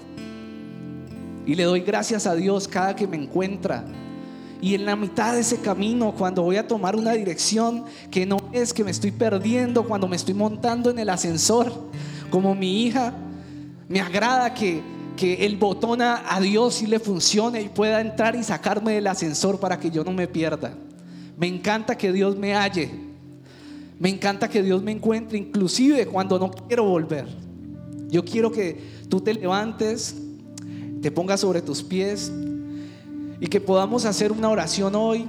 Y 1.48 1.56
le 1.56 1.64
doy 1.64 1.82
gracias 1.82 2.28
a 2.28 2.36
Dios 2.36 2.68
cada 2.68 2.96
que 2.96 3.08
me 3.08 3.18
encuentra. 3.18 3.84
Y 4.62 4.76
en 4.76 4.86
la 4.86 4.96
mitad 4.96 5.34
de 5.34 5.42
ese 5.42 5.58
camino, 5.58 6.14
cuando 6.16 6.44
voy 6.44 6.58
a 6.58 6.68
tomar 6.68 6.96
una 6.96 7.14
dirección 7.14 7.86
que 8.12 8.28
no 8.28 8.38
es 8.52 8.74
que 8.74 8.84
me 8.84 8.92
estoy 8.92 9.12
perdiendo, 9.12 9.84
cuando 9.88 10.08
me 10.08 10.16
estoy 10.16 10.36
montando 10.36 10.92
en 10.92 11.00
el 11.00 11.10
ascensor, 11.10 11.74
como 12.30 12.54
mi 12.54 12.84
hija, 12.84 13.14
me 13.88 14.00
agrada 14.00 14.54
que, 14.54 14.82
que 15.16 15.46
el 15.46 15.58
botón 15.58 16.02
a, 16.02 16.40
Dios 16.42 16.76
sí 16.76 16.88
le 16.88 17.00
funcione 17.00 17.62
y 17.62 17.70
pueda 17.70 18.02
entrar 18.02 18.36
y 18.36 18.44
sacarme 18.44 18.94
del 18.94 19.08
ascensor 19.08 19.60
para 19.60 19.80
que 19.80 19.92
yo 19.92 20.04
no 20.04 20.12
me 20.12 20.28
pierda. 20.28 20.74
Me 21.38 21.48
encanta 21.48 21.98
que 21.98 22.12
Dios 22.12 22.38
me 22.38 22.54
halle. 22.56 22.90
Me 24.00 24.10
encanta 24.10 24.50
que 24.50 24.62
Dios 24.62 24.82
me 24.82 24.92
encuentre, 24.92 25.38
inclusive 25.38 26.06
cuando 26.08 26.40
no 26.40 26.52
quiero 26.52 26.86
volver. 26.86 27.28
Yo 28.10 28.24
quiero 28.24 28.52
que 28.52 28.80
tú 29.10 29.22
te 29.22 29.34
levantes, 29.34 30.16
te 31.02 31.12
pongas 31.12 31.40
sobre 31.40 31.62
tus 31.62 31.84
pies 31.84 32.32
y 33.40 33.48
que 33.48 33.60
podamos 33.62 34.06
hacer 34.06 34.32
una 34.32 34.50
oración 34.50 34.96
hoy 34.96 35.28